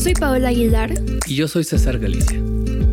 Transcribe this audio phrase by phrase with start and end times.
[0.00, 0.94] Yo soy Paola Aguilar.
[1.26, 2.42] Y yo soy César Galicia.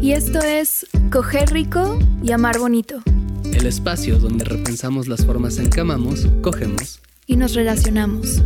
[0.02, 3.02] Y esto es Coger Rico y Amar Bonito.
[3.46, 8.44] El espacio donde repensamos las formas en que amamos, cogemos y nos relacionamos.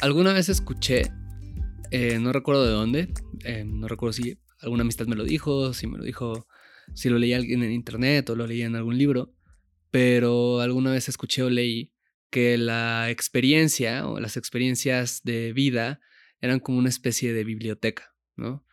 [0.00, 1.12] Alguna vez escuché,
[1.90, 3.12] eh, no recuerdo de dónde,
[3.44, 6.46] eh, no recuerdo si alguna amistad me lo dijo, si me lo dijo,
[6.94, 9.34] si lo leí alguien en internet o lo leí en algún libro,
[9.90, 11.92] pero alguna vez escuché o leí
[12.30, 16.00] que la experiencia o las experiencias de vida
[16.40, 18.64] eran como una especie de biblioteca, ¿no?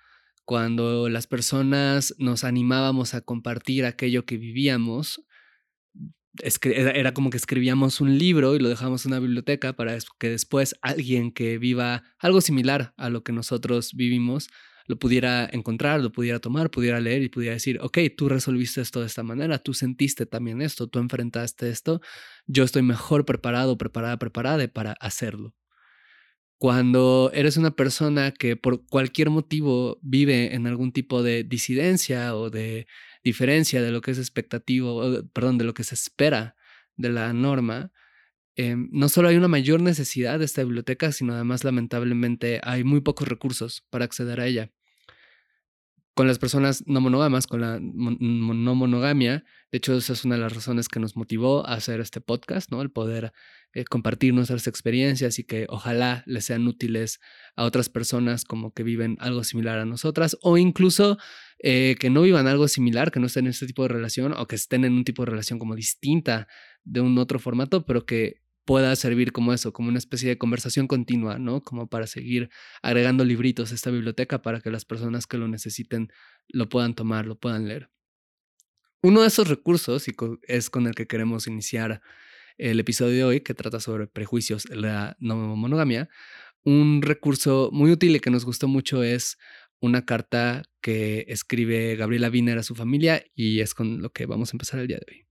[0.45, 5.23] Cuando las personas nos animábamos a compartir aquello que vivíamos,
[6.63, 10.75] era como que escribíamos un libro y lo dejábamos en una biblioteca para que después
[10.81, 14.49] alguien que viva algo similar a lo que nosotros vivimos
[14.89, 19.01] lo pudiera encontrar, lo pudiera tomar, pudiera leer y pudiera decir, ok, tú resolviste esto
[19.01, 22.01] de esta manera, tú sentiste también esto, tú enfrentaste esto,
[22.47, 25.53] yo estoy mejor preparado, preparada, preparada para hacerlo.
[26.57, 32.49] Cuando eres una persona que por cualquier motivo vive en algún tipo de disidencia o
[32.49, 32.87] de
[33.23, 36.55] diferencia de lo que es expectativo, perdón, de lo que se espera
[36.95, 37.91] de la norma,
[38.55, 43.01] em, no solo hay una mayor necesidad de esta biblioteca, sino además lamentablemente hay muy
[43.01, 44.71] pocos recursos para acceder a ella
[46.20, 49.45] con las personas no monógamas, con la no monogamia.
[49.72, 52.70] De hecho, esa es una de las razones que nos motivó a hacer este podcast,
[52.72, 52.81] ¿no?
[52.81, 53.31] El poder
[53.72, 57.22] eh, compartir nuestras experiencias y que ojalá les sean útiles
[57.56, 61.17] a otras personas como que viven algo similar a nosotras o incluso
[61.64, 64.45] eh, que no vivan algo similar, que no estén en este tipo de relación o
[64.45, 66.50] que estén en un tipo de relación como distinta
[66.84, 70.86] de un otro formato, pero que pueda servir como eso, como una especie de conversación
[70.86, 71.64] continua, ¿no?
[71.64, 72.52] Como para seguir
[72.84, 76.09] agregando libritos a esta biblioteca para que las personas que lo necesiten
[76.50, 77.90] lo puedan tomar, lo puedan leer.
[79.02, 82.03] Uno de esos recursos, y es con el que queremos iniciar
[82.59, 86.08] el episodio de hoy, que trata sobre prejuicios la no monogamia,
[86.63, 89.40] un recurso muy útil y que nos gustó mucho es
[89.79, 94.53] una carta que escribe Gabriela Wiener a su familia y es con lo que vamos
[94.53, 95.28] a empezar el día de hoy.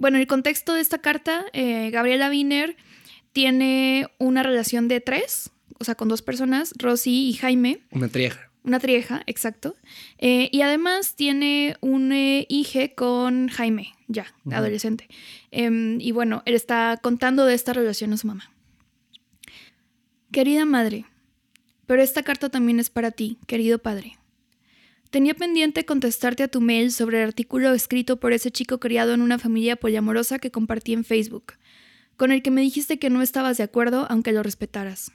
[0.00, 2.74] Bueno, el contexto de esta carta, eh, Gabriela Wiener
[3.34, 7.82] tiene una relación de tres, o sea, con dos personas, Rosy y Jaime.
[7.90, 8.50] Una trieja.
[8.64, 9.76] Una trieja, exacto.
[10.16, 15.06] Eh, y además tiene un eh, hijo con Jaime, ya, adolescente.
[15.50, 18.50] Em, y bueno, él está contando de esta relación a su mamá.
[20.32, 21.04] Querida madre,
[21.84, 24.16] pero esta carta también es para ti, querido padre.
[25.10, 29.22] Tenía pendiente contestarte a tu mail sobre el artículo escrito por ese chico criado en
[29.22, 31.54] una familia poliamorosa que compartí en Facebook,
[32.16, 35.10] con el que me dijiste que no estabas de acuerdo aunque lo respetaras.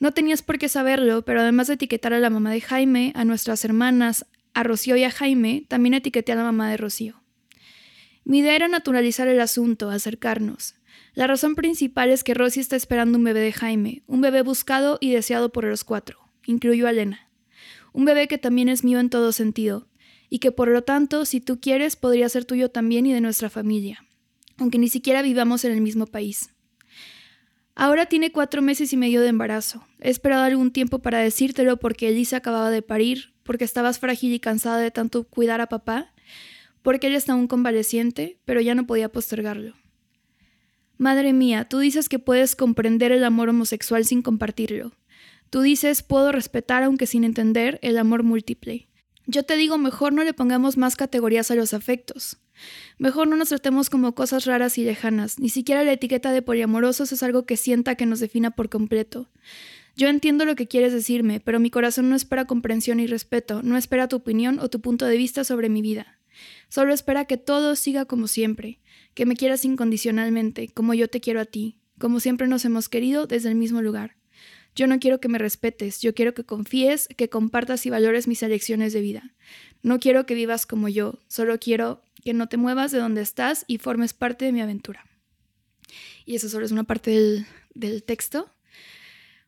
[0.00, 3.24] No tenías por qué saberlo, pero además de etiquetar a la mamá de Jaime, a
[3.24, 7.22] nuestras hermanas, a Rocío y a Jaime, también etiqueté a la mamá de Rocío.
[8.24, 10.74] Mi idea era naturalizar el asunto, acercarnos.
[11.14, 14.98] La razón principal es que Rosy está esperando un bebé de Jaime, un bebé buscado
[15.00, 17.25] y deseado por los cuatro, incluyó a Elena
[17.96, 19.88] un bebé que también es mío en todo sentido,
[20.28, 23.48] y que por lo tanto, si tú quieres, podría ser tuyo también y de nuestra
[23.48, 24.04] familia,
[24.58, 26.50] aunque ni siquiera vivamos en el mismo país.
[27.74, 29.86] Ahora tiene cuatro meses y medio de embarazo.
[29.98, 34.40] He esperado algún tiempo para decírtelo porque Elisa acababa de parir, porque estabas frágil y
[34.40, 36.12] cansada de tanto cuidar a papá,
[36.82, 39.74] porque él está aún convaleciente, pero ya no podía postergarlo.
[40.98, 44.92] Madre mía, tú dices que puedes comprender el amor homosexual sin compartirlo.
[45.50, 48.88] Tú dices, puedo respetar, aunque sin entender, el amor múltiple.
[49.26, 52.38] Yo te digo, mejor no le pongamos más categorías a los afectos.
[52.98, 55.38] Mejor no nos tratemos como cosas raras y lejanas.
[55.38, 59.28] Ni siquiera la etiqueta de poliamorosos es algo que sienta que nos defina por completo.
[59.96, 63.76] Yo entiendo lo que quieres decirme, pero mi corazón no espera comprensión y respeto, no
[63.76, 66.20] espera tu opinión o tu punto de vista sobre mi vida.
[66.68, 68.80] Solo espera que todo siga como siempre,
[69.14, 73.26] que me quieras incondicionalmente, como yo te quiero a ti, como siempre nos hemos querido
[73.26, 74.16] desde el mismo lugar.
[74.76, 78.42] Yo no quiero que me respetes, yo quiero que confíes, que compartas y valores mis
[78.42, 79.34] elecciones de vida.
[79.82, 83.64] No quiero que vivas como yo, solo quiero que no te muevas de donde estás
[83.66, 85.06] y formes parte de mi aventura.
[86.26, 88.50] Y eso solo es una parte del, texto.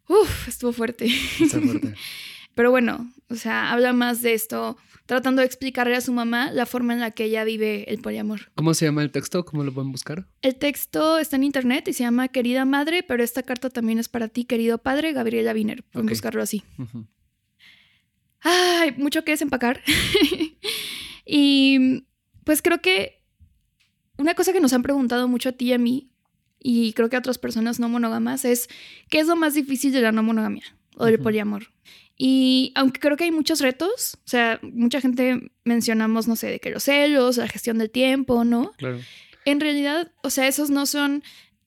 [0.09, 1.11] Uf, estuvo fuerte.
[1.11, 1.95] fuerte.
[2.59, 4.77] Pero bueno, o sea, habla más de esto,
[5.07, 8.51] tratando de explicarle a su mamá la forma en la que ella vive el poliamor.
[8.57, 9.45] ¿Cómo se llama el texto?
[9.45, 10.27] ¿Cómo lo pueden buscar?
[10.43, 14.09] El texto está en internet y se llama Querida Madre, pero esta carta también es
[14.09, 15.85] para ti, querido padre, Gabriela Wiener.
[15.85, 16.65] Pueden buscarlo así.
[18.41, 19.81] Ay, mucho que desempacar.
[21.25, 22.07] y
[22.43, 23.23] pues creo que
[24.17, 26.11] una cosa que nos han preguntado mucho a ti y a mí,
[26.59, 28.69] y creo que a otras personas no monógamas, es
[29.11, 30.65] ¿qué es lo más difícil de la no monogamia
[30.97, 31.69] o del poliamor?
[32.21, 36.59] Y aunque creo que hay muchos retos, o sea, mucha gente mencionamos, no sé, de
[36.59, 38.73] que los celos, la gestión del tiempo, ¿no?
[38.77, 38.99] Claro.
[39.45, 41.23] En realidad, o sea, esos no son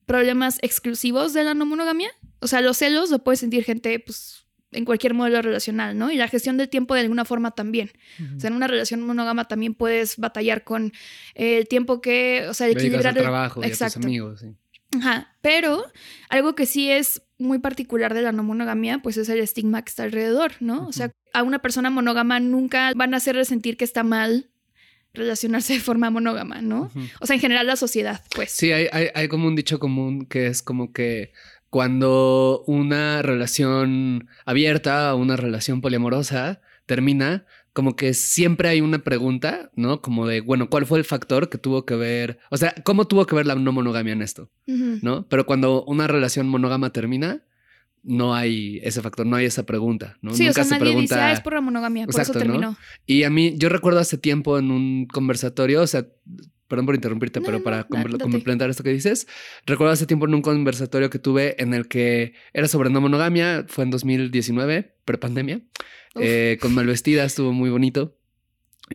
[0.05, 2.11] problemas exclusivos de la no monogamia.
[2.39, 6.11] O sea, los celos lo puede sentir gente, pues, en cualquier modelo relacional, ¿no?
[6.11, 7.91] Y la gestión del tiempo de alguna forma también.
[8.35, 10.91] O sea, en una relación monógama también puedes batallar con
[11.33, 14.41] el tiempo que, o sea, el equilibrar el- trabajo y a tus amigos.
[14.41, 14.47] sí.
[14.97, 15.85] Ajá, pero
[16.29, 19.89] algo que sí es muy particular de la no monogamia, pues es el estigma que
[19.89, 20.87] está alrededor, ¿no?
[20.87, 24.49] O sea, a una persona monógama nunca van a hacerle sentir que está mal
[25.13, 26.91] relacionarse de forma monógama, ¿no?
[27.19, 28.51] O sea, en general la sociedad, pues.
[28.51, 31.33] Sí, hay, hay, hay como un dicho común que es como que
[31.69, 39.71] cuando una relación abierta o una relación poliamorosa termina, como que siempre hay una pregunta,
[39.75, 40.01] ¿no?
[40.01, 42.39] Como de, bueno, ¿cuál fue el factor que tuvo que ver?
[42.49, 44.49] O sea, ¿cómo tuvo que ver la no monogamia en esto?
[44.67, 45.27] ¿No?
[45.29, 47.43] Pero cuando una relación monógama termina,
[48.03, 50.33] no hay ese factor, no hay esa pregunta, ¿no?
[50.33, 52.39] Sí, o Nunca sea, se nadie dice, pregunta- ah, es por la monogamia, por Exacto,
[52.39, 52.53] eso ¿no?
[52.53, 52.77] terminó.
[53.05, 56.07] Y a mí, yo recuerdo hace tiempo en un conversatorio, o sea,
[56.71, 59.27] perdón por interrumpirte, No, pero no, para no, complementar esto que dices,
[59.65, 63.65] recuerdo hace tiempo en un conversatorio que tuve en el que era sobre no monogamia,
[63.67, 65.59] fue en 2019, prepandemia,
[66.15, 68.15] eh, con Malvestida, estuvo muy bonito.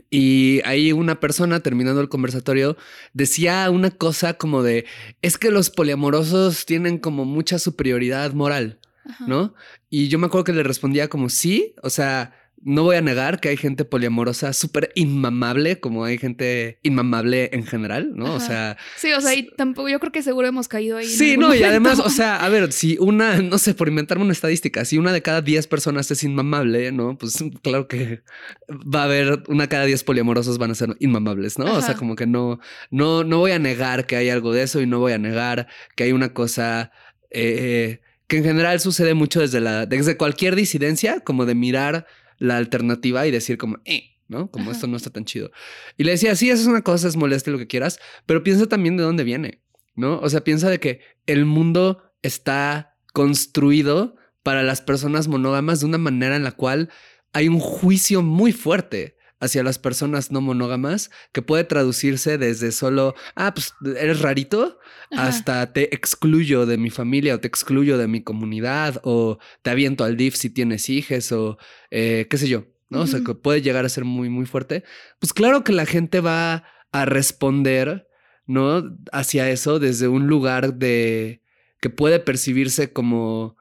[0.08, 2.78] Y ahí una persona terminando el conversatorio
[3.12, 4.86] decía una cosa como de,
[5.20, 8.80] es que los poliamorosos tienen como mucha superioridad moral.
[9.04, 9.24] Ajá.
[9.28, 9.54] ¿no?
[9.90, 13.40] Y yo me acuerdo que le respondía como sí, o sea, no voy a negar
[13.40, 18.34] que hay gente poliamorosa súper inmamable, como hay gente inmamable en general, ¿no?
[18.34, 21.06] O sea, Sí, o sea, y tampoco, yo creo que seguro hemos caído ahí.
[21.06, 24.32] sí, no, y además, o sea, a ver, si una, no sé, por inventarme una
[24.32, 27.16] estadística, si una de cada 10 personas es inmamable, ¿no?
[27.18, 28.22] Pues claro que
[28.70, 31.72] va a haber una cada 10 poliamorosos van a ser inmamables, ¿no?
[31.72, 32.58] O sea, como que no,
[32.90, 35.68] no, no voy a negar que hay algo de eso y no voy a negar
[35.94, 36.90] que hay una cosa
[37.30, 42.06] eh, que en general sucede mucho desde la, desde cualquier disidencia, como de mirar
[42.38, 44.50] la alternativa y decir como, eh, ¿no?
[44.50, 44.72] Como Ajá.
[44.72, 45.50] esto no está tan chido.
[45.96, 48.42] Y le decía, sí, eso es una cosa, es molesto y lo que quieras, pero
[48.42, 49.62] piensa también de dónde viene,
[49.94, 50.18] ¿no?
[50.20, 55.98] O sea, piensa de que el mundo está construido para las personas monógamas de una
[55.98, 56.90] manera en la cual
[57.32, 63.14] hay un juicio muy fuerte hacia las personas no monógamas que puede traducirse desde solo,
[63.34, 64.78] ah, pues eres rarito,
[65.10, 65.28] Ajá.
[65.28, 70.04] hasta te excluyo de mi familia o te excluyo de mi comunidad o te aviento
[70.04, 71.58] al DIF si tienes hijos o
[71.90, 73.02] eh, qué sé yo, ¿no?
[73.02, 74.84] O sea, que puede llegar a ser muy, muy fuerte.
[75.18, 78.08] Pues claro que la gente va a responder,
[78.46, 78.96] ¿no?
[79.12, 81.42] Hacia eso desde un lugar de
[81.80, 83.56] que puede percibirse como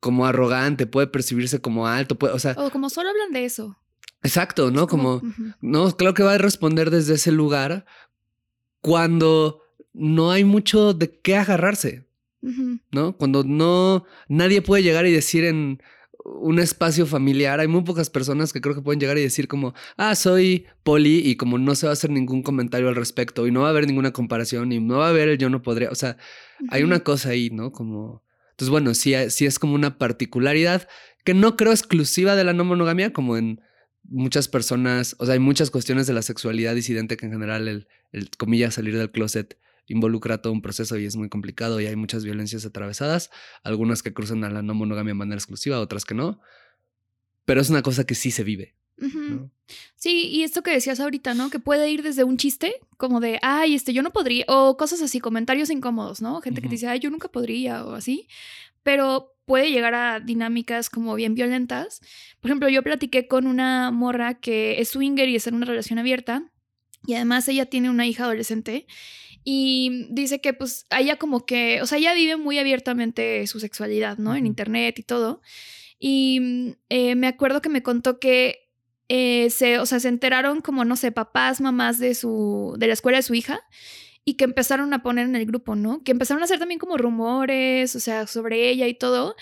[0.00, 3.76] como arrogante, puede percibirse como alto, puede, o sea, O como solo hablan de eso.
[4.22, 4.86] Exacto, ¿no?
[4.86, 5.22] Como,
[5.60, 7.84] no, claro que va a responder desde ese lugar
[8.80, 9.62] cuando
[9.92, 12.06] no hay mucho de qué agarrarse.
[12.90, 13.16] ¿no?
[13.16, 15.82] Cuando no, nadie puede llegar y decir en
[16.24, 19.74] un espacio familiar, hay muy pocas personas que creo que pueden llegar y decir como,
[19.96, 23.50] ah, soy poli y como no se va a hacer ningún comentario al respecto y
[23.50, 25.90] no va a haber ninguna comparación y no va a haber el yo no podría,
[25.90, 26.16] o sea,
[26.68, 27.72] hay una cosa ahí, ¿no?
[27.72, 30.88] Como, entonces bueno, sí, sí es como una particularidad
[31.24, 33.60] que no creo exclusiva de la no monogamia, como en
[34.04, 37.88] muchas personas, o sea, hay muchas cuestiones de la sexualidad disidente que en general el,
[38.12, 41.96] el comillas, salir del closet involucra todo un proceso y es muy complicado y hay
[41.96, 43.30] muchas violencias atravesadas,
[43.64, 46.40] algunas que cruzan a la no monogamia de manera exclusiva, otras que no,
[47.44, 48.76] pero es una cosa que sí se vive.
[49.96, 51.50] Sí, y esto que decías ahorita, ¿no?
[51.50, 55.00] Que puede ir desde un chiste, como de, ay, este, yo no podría, o cosas
[55.00, 56.40] así, comentarios incómodos, ¿no?
[56.40, 58.28] Gente que te dice, ay, yo nunca podría, o así.
[58.82, 62.00] Pero puede llegar a dinámicas como bien violentas.
[62.38, 65.98] Por ejemplo, yo platiqué con una morra que es swinger y está en una relación
[65.98, 66.44] abierta.
[67.04, 68.86] Y además ella tiene una hija adolescente.
[69.42, 74.18] Y dice que pues ella como que, o sea, ella vive muy abiertamente su sexualidad,
[74.18, 74.36] ¿no?
[74.36, 75.40] En internet y todo.
[75.98, 78.70] Y mm, eh, me acuerdo que me contó que
[79.08, 82.92] eh, se, o sea, se enteraron como, no sé, papás, mamás de su, de la
[82.92, 83.60] escuela de su hija
[84.24, 86.02] y que empezaron a poner en el grupo, ¿no?
[86.04, 89.34] Que empezaron a hacer también como rumores, o sea, sobre ella y todo.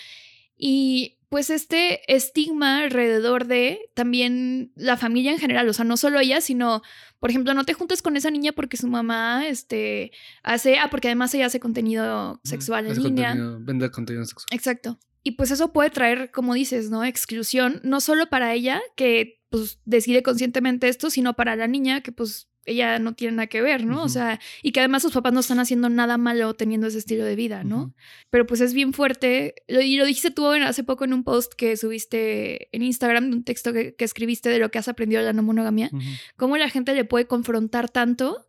[0.57, 6.19] Y pues este estigma alrededor de también la familia en general, o sea, no solo
[6.19, 6.81] ella, sino,
[7.19, 11.07] por ejemplo, no te juntes con esa niña porque su mamá, este, hace, ah, porque
[11.09, 13.29] además ella hace contenido sexual en línea.
[13.29, 14.47] contenido- vende contenido sexual.
[14.51, 14.99] Exacto.
[15.21, 17.03] Y pues eso puede traer, como dices, ¿no?
[17.03, 22.11] Exclusión, no solo para ella, que pues decide conscientemente esto, sino para la niña, que
[22.11, 24.03] pues ella no tiene nada que ver, ¿no?
[24.03, 27.25] O sea, y que además sus papás no están haciendo nada malo teniendo ese estilo
[27.25, 27.93] de vida, ¿no?
[28.29, 29.55] Pero pues es bien fuerte.
[29.67, 33.43] Y lo dijiste tú hace poco en un post que subiste en Instagram, de un
[33.43, 35.89] texto que, que escribiste de lo que has aprendido de la no monogamia,
[36.37, 38.47] cómo la gente le puede confrontar tanto,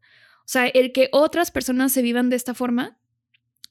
[0.51, 2.99] o sea, el que otras personas se vivan de esta forma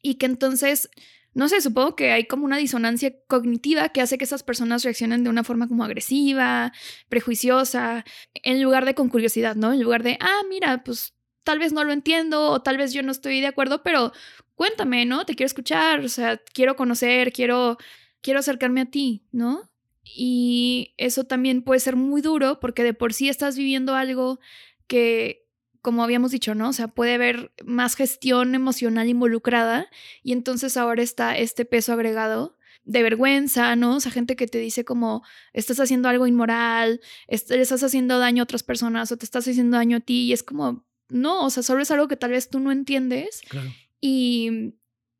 [0.01, 0.89] y que entonces
[1.33, 5.24] no sé, supongo que hay como una disonancia cognitiva que hace que esas personas reaccionen
[5.24, 6.74] de una forma como agresiva,
[7.07, 9.71] prejuiciosa, en lugar de con curiosidad, ¿no?
[9.71, 13.03] En lugar de, ah, mira, pues tal vez no lo entiendo o tal vez yo
[13.03, 14.12] no estoy de acuerdo, pero
[14.55, 15.25] cuéntame, ¿no?
[15.25, 17.77] Te quiero escuchar, o sea, quiero conocer, quiero,
[18.21, 19.69] quiero acercarme a ti, ¿no?
[20.03, 24.39] Y eso también puede ser muy duro porque de por sí estás viviendo algo
[24.88, 25.48] que
[25.81, 26.69] como habíamos dicho, ¿no?
[26.69, 29.88] O sea, puede haber más gestión emocional involucrada
[30.24, 33.98] y entonces ahora está este peso agregado de vergüenza, ¿no?
[33.98, 38.41] O sea, gente que te dice como estás haciendo algo inmoral, le estás haciendo daño
[38.41, 41.50] a otras personas o te estás haciendo daño a ti y es como, no, o
[41.50, 43.69] sea, solo es algo que tal vez tú no entiendes Claro.
[44.01, 44.74] y,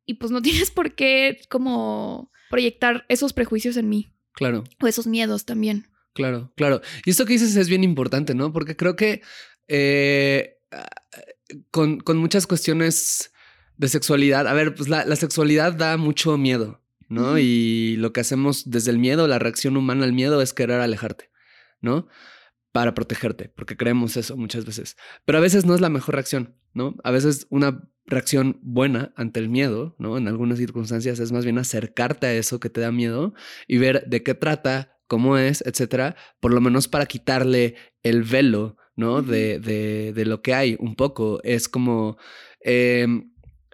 [0.06, 5.06] y pues no tienes por qué como proyectar esos prejuicios en mí Claro, o esos
[5.06, 5.86] miedos también.
[6.12, 6.80] claro, claro.
[7.04, 8.52] Y esto que dices es bien importante, ¿no?
[8.52, 9.22] Porque creo que
[9.72, 10.58] eh,
[11.70, 13.32] con, con muchas cuestiones
[13.76, 17.38] de sexualidad, a ver, pues la, la sexualidad da mucho miedo, ¿no?
[17.38, 21.30] Y lo que hacemos desde el miedo, la reacción humana al miedo es querer alejarte,
[21.80, 22.08] ¿no?
[22.72, 24.96] Para protegerte, porque creemos eso muchas veces.
[25.24, 26.96] Pero a veces no es la mejor reacción, ¿no?
[27.04, 30.18] A veces una reacción buena ante el miedo, ¿no?
[30.18, 33.34] En algunas circunstancias es más bien acercarte a eso que te da miedo
[33.68, 38.76] y ver de qué trata, cómo es, etcétera, por lo menos para quitarle el velo,
[39.00, 39.22] ¿no?
[39.22, 41.40] De, de, de lo que hay un poco.
[41.42, 42.16] Es como
[42.64, 43.06] eh,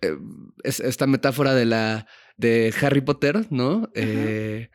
[0.02, 0.16] eh,
[0.64, 2.06] es, esta metáfora de la
[2.38, 3.90] de Harry Potter, ¿no?
[3.94, 4.68] Eh,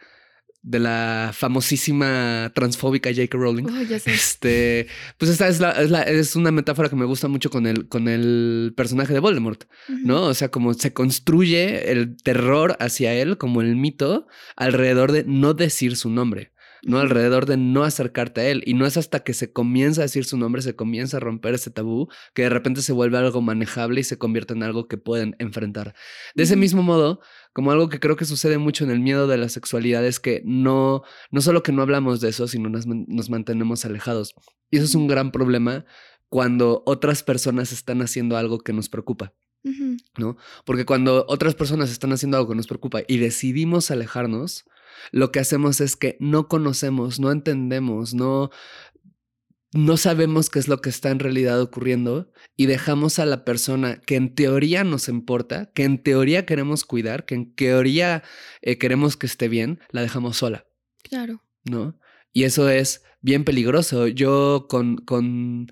[0.64, 3.36] de la famosísima transfóbica J.K.
[3.36, 3.66] Rowling.
[3.66, 4.14] Oh, ya sé.
[4.14, 7.66] Este, pues esta es, la, es, la- es una metáfora que me gusta mucho con
[7.66, 9.64] el, con el personaje de Voldemort.
[10.04, 10.22] ¿no?
[10.24, 15.54] O sea, como se construye el terror hacia él, como el mito, alrededor de no
[15.56, 16.52] decir su nombre,
[16.84, 17.00] ¿no?
[17.00, 18.64] Alrededor de no acercarte a él.
[18.66, 21.54] Y no es hasta que se comienza a decir su nombre, se comienza a romper
[21.54, 24.98] ese tabú, que de repente se vuelve algo manejable y se convierte en algo que
[24.98, 25.94] pueden enfrentar.
[26.36, 27.22] De ese mismo modo,
[27.54, 30.42] como algo que creo que sucede mucho en el miedo de la sexualidad es que
[30.46, 34.34] no, no solo que no hablamos de eso, sino nos, nos mantenemos alejados.
[34.70, 35.86] Y eso es un gran problema
[36.30, 39.34] cuando otras personas están haciendo algo que nos preocupa.
[40.18, 40.38] ¿no?
[40.66, 44.66] Porque cuando otras personas están haciendo algo que nos preocupa y decidimos alejarnos,
[45.12, 48.50] lo que hacemos es que no conocemos, no entendemos, no,
[49.74, 54.02] no sabemos qué es lo que está en realidad ocurriendo y dejamos a la persona
[54.02, 58.24] que en teoría nos importa, que en teoría queremos cuidar, que en teoría
[58.62, 60.66] eh, queremos que esté bien, la dejamos sola.
[61.04, 61.42] Claro.
[61.64, 62.00] ¿no?
[62.34, 64.08] Y eso es bien peligroso.
[64.08, 65.72] Yo con, con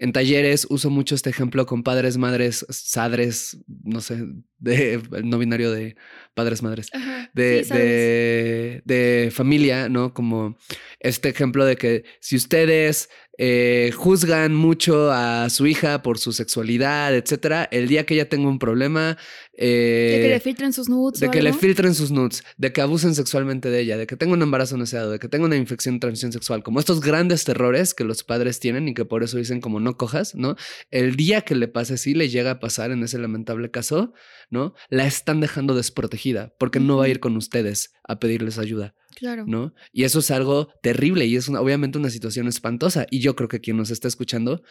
[0.00, 4.18] en talleres uso mucho este ejemplo con padres, madres, sadres, no sé,
[4.58, 5.94] de no binario de
[6.32, 6.88] padres, madres.
[6.92, 7.30] Ajá.
[7.34, 7.84] De, Sí, sabes.
[7.84, 10.14] de, de familia, ¿no?
[10.14, 10.56] Como
[11.00, 13.10] este ejemplo de que si ustedes
[13.42, 18.50] eh, juzgan mucho a su hija por su sexualidad, etcétera, el día que ella tenga
[18.50, 19.16] un problema,
[19.54, 21.20] eh, de que le filtren sus nudes.
[21.20, 24.14] de o que le filtren sus nudes, de que abusen sexualmente de ella, de que
[24.18, 27.00] tenga un embarazo no deseado, de que tenga una infección de transmisión sexual, como estos
[27.00, 30.56] grandes terrores que los padres tienen y que por eso dicen como no cojas, ¿no?
[30.90, 34.12] El día que le pase así, le llega a pasar en ese lamentable caso,
[34.50, 34.74] ¿no?
[34.90, 39.44] La están dejando desprotegida porque no va a ir con ustedes a pedirles ayuda, Claro.
[39.46, 39.74] ¿no?
[39.92, 43.48] Y eso es algo terrible y es una- obviamente una situación espantosa y yo creo
[43.48, 44.62] que quien nos está escuchando,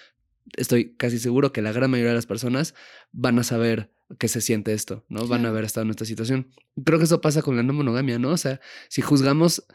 [0.57, 2.73] estoy casi seguro que la gran mayoría de las personas
[3.11, 5.27] van a saber que se siente esto, ¿no?
[5.27, 6.47] Van a haber estado en esta situación.
[6.83, 8.29] Creo que eso pasa con la no monogamia, ¿no?
[8.31, 9.65] O sea, si juzgamos,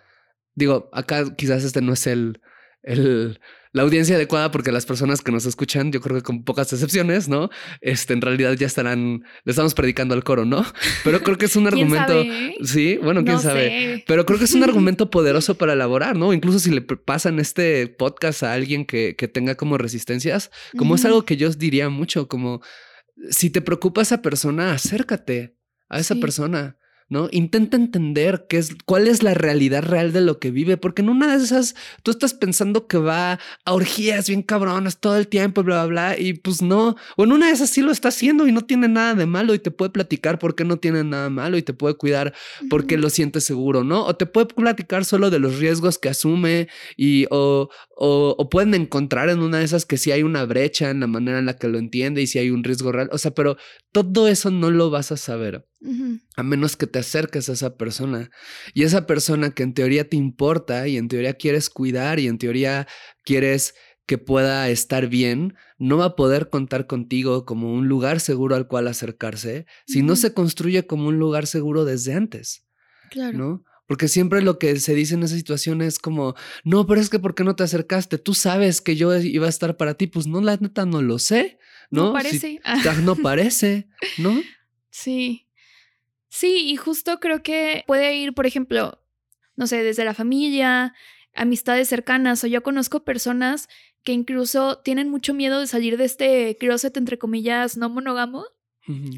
[0.56, 2.40] digo, acá quizás este no es el,
[2.82, 3.38] el,
[3.74, 7.28] la audiencia adecuada porque las personas que nos escuchan, yo creo que con pocas excepciones,
[7.28, 7.50] ¿no?
[7.82, 10.64] Este, en realidad ya estarán, le estamos predicando al coro, ¿no?
[11.04, 12.12] Pero creo que es un ¿Quién argumento.
[12.12, 12.54] sabe?
[12.62, 13.68] Sí, bueno, quién No sabe.
[13.98, 14.04] sé.
[14.06, 16.32] Pero creo que es un argumento poderoso para elaborar, ¿no?
[16.32, 21.04] Incluso si le pasan este podcast a alguien que, que tenga como resistencias, como es
[21.04, 22.62] algo que yo diría mucho, como
[23.30, 25.56] si te preocupa esa persona, acércate
[25.88, 26.20] a esa Sí.
[26.20, 27.28] persona, ¿no?
[27.30, 31.08] Intenta entender qué es, cuál es la realidad real de lo que vive, porque en
[31.08, 35.62] una de esas tú estás pensando que va a orgías bien cabronas todo el tiempo,
[35.62, 38.46] bla, bla, bla, y pues no, o en una de esas sí lo está haciendo
[38.46, 41.30] y no tiene nada de malo y te puede platicar por qué no tiene nada
[41.30, 42.34] malo y te puede cuidar
[42.70, 43.02] porque Ujú.
[43.02, 44.04] lo siente seguro, ¿no?
[44.04, 48.74] O te puede platicar solo de los riesgos que asume y o, o, o pueden
[48.74, 51.56] encontrar en una de esas que sí hay una brecha en la manera en la
[51.56, 53.08] que lo entiende y si hay un riesgo real.
[53.12, 53.56] O sea, pero
[53.92, 55.66] todo eso no lo vas a saber
[56.36, 58.30] a menos que te acerques a esa persona.
[58.72, 62.38] Y esa persona que en teoría te importa y en teoría quieres cuidar y en
[62.38, 62.86] teoría
[63.24, 63.74] quieres
[64.06, 68.68] que pueda estar bien, no va a poder contar contigo como un lugar seguro al
[68.68, 72.66] cual acercarse si no se construye como un lugar seguro desde antes.
[73.10, 73.38] Claro.
[73.38, 73.64] ¿no?
[73.86, 77.18] Porque siempre lo que se dice en esa situación es como, no, pero es que
[77.18, 78.18] ¿por qué no te acercaste?
[78.18, 80.06] Tú sabes que yo iba a estar para ti.
[80.06, 81.58] Pues no, la neta no lo sé,
[81.90, 82.06] ¿no?
[82.06, 82.60] No parece.
[82.64, 83.88] Ah, no parece,
[84.18, 84.42] ¿no?
[84.90, 85.46] sí.
[86.28, 89.00] Sí, y justo creo que puede ir, por ejemplo,
[89.54, 90.92] no sé, desde la familia,
[91.32, 93.68] amistades cercanas, o yo conozco personas
[94.02, 98.46] que incluso tienen mucho miedo de salir de este closet, entre comillas, no monógamo,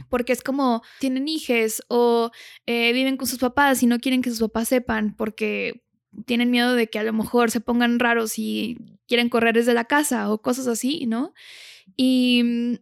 [0.09, 2.31] porque es como tienen hijes o
[2.67, 5.83] eh, viven con sus papás y no quieren que sus papás sepan porque
[6.25, 9.85] tienen miedo de que a lo mejor se pongan raros y quieren correr desde la
[9.85, 11.35] casa o cosas así, ¿no?
[11.97, 12.75] Y mm,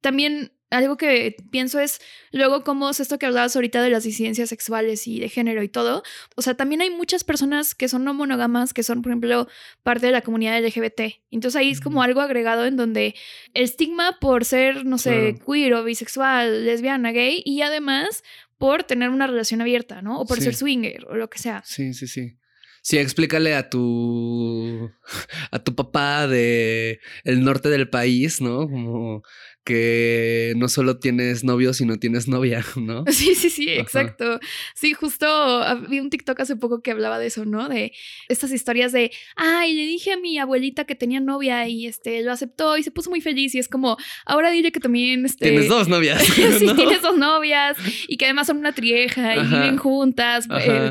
[0.00, 2.00] también algo que pienso es
[2.30, 5.68] luego cómo es esto que hablabas ahorita de las disidencias sexuales y de género y
[5.68, 6.02] todo.
[6.36, 9.48] O sea, también hay muchas personas que son no monógamas, que son, por ejemplo,
[9.82, 11.00] parte de la comunidad LGBT.
[11.30, 13.14] Entonces ahí es como algo agregado en donde
[13.52, 18.22] el estigma por ser, no sé, queer o bisexual, lesbiana, gay, y además
[18.58, 20.20] por tener una relación abierta, ¿no?
[20.20, 21.62] O por ser swinger o lo que sea.
[21.64, 22.36] Sí, sí, sí.
[22.82, 24.90] Sí, explícale a tu
[25.50, 28.68] a tu papá de el norte del país, ¿no?
[28.68, 29.22] Como
[29.64, 33.04] que no solo tienes novio, sino tienes novia, ¿no?
[33.20, 34.40] Sí, sí, sí, exacto.
[34.74, 35.26] Sí, justo
[35.88, 37.68] vi un TikTok hace poco que hablaba de eso, ¿no?
[37.68, 37.92] De
[38.28, 42.32] estas historias de, ay, le dije a mi abuelita que tenía novia y este lo
[42.32, 45.68] aceptó y se puso muy feliz y es como, ahora dile que también este tienes
[45.68, 46.22] dos novias.
[46.22, 47.76] sí, tienes dos novias
[48.08, 50.48] y que además son una trieja y viven juntas.
[50.50, 50.90] Eh,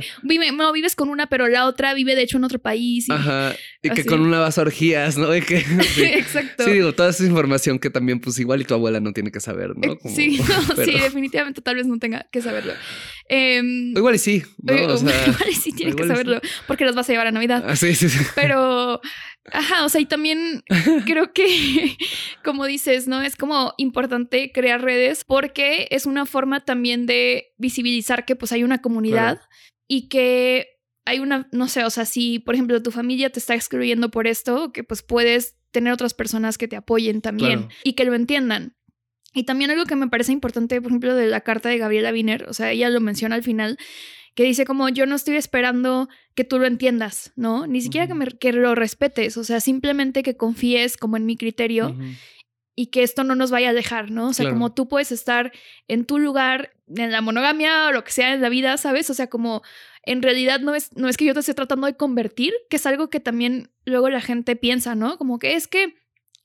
[0.54, 3.10] no, vives con una, pero la otra vive de hecho en otro país.
[3.10, 3.56] Ajá.
[3.82, 5.30] Y que con una vas a orgías, ¿no?
[5.30, 5.62] que,
[5.96, 6.04] sí.
[6.04, 6.66] Exacto.
[6.66, 9.40] Sí, digo, toda esa información que también pues igual y tu abuela no tiene que
[9.40, 9.98] saber, ¿no?
[10.04, 10.38] sí,
[10.86, 12.74] sí, definitivamente tal vez no tenga que saberlo.
[13.28, 14.74] Em, igual y sí, ¿no?
[14.94, 17.64] O sea, igual y sí tiene que saberlo, porque los vas a llevar a Navidad.
[17.68, 18.20] Ah, sí, sí, sí.
[18.36, 19.02] Pero,
[19.52, 20.64] ajá, o sea, y también
[21.06, 21.96] creo que,
[22.44, 23.22] como dices, ¿no?
[23.22, 28.64] Es como importante crear redes porque es una forma también de visibilizar que pues hay
[28.64, 29.40] una comunidad
[29.88, 33.56] y que hay una, no sé, o sea, si por ejemplo tu familia te está
[33.56, 38.06] excluyendo por esto, que pues puedes tener otras personas que te apoyen también y que
[38.06, 38.76] lo entiendan.
[39.34, 42.46] Y también algo que me parece importante, por ejemplo, de la carta de Gabriela Wiener,
[42.50, 43.78] o sea, ella lo menciona al final,
[44.34, 47.68] que dice como yo no estoy esperando que tú lo entiendas, ¿no?
[47.68, 51.38] Ni siquiera que, me, que lo respetes, o sea, simplemente que confíes como en mi
[51.38, 51.96] criterio
[52.76, 54.30] y que esto no nos vaya a dejar, ¿no?
[54.30, 55.52] O sea, como tú puedes estar
[55.88, 59.10] en tu lugar, en la monogamia o lo que sea en la vida, ¿sabes?
[59.10, 59.62] O sea, como
[60.10, 62.86] en realidad no es, no es que yo te esté tratando de convertir, que es
[62.88, 65.20] algo que también luego la gente piensa, ¿no?
[65.20, 65.94] Como que es que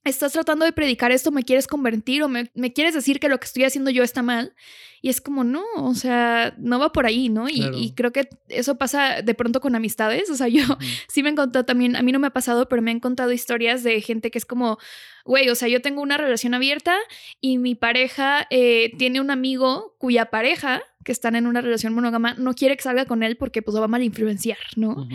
[0.05, 3.47] estás tratando de predicar esto, me quieres convertir o me, quieres decir que lo que
[3.47, 4.55] estoy haciendo yo está mal.
[5.05, 7.47] Y es como, no, o sea, no va por ahí, ¿no?
[7.47, 10.31] Y, creo que eso pasa de pronto con amistades.
[10.31, 10.63] O sea, yo
[11.09, 13.31] sí me he encontrado también, a mí no me ha pasado, pero me han contado
[13.31, 14.79] historias de gente que es como,
[15.27, 16.97] güey, o sea, yo tengo una relación abierta
[17.39, 22.35] y mi pareja eh, tiene un amigo cuya pareja que están en una relación monógama
[22.35, 25.07] no quiere que salga con él porque pues lo va a mal influenciar, ¿no?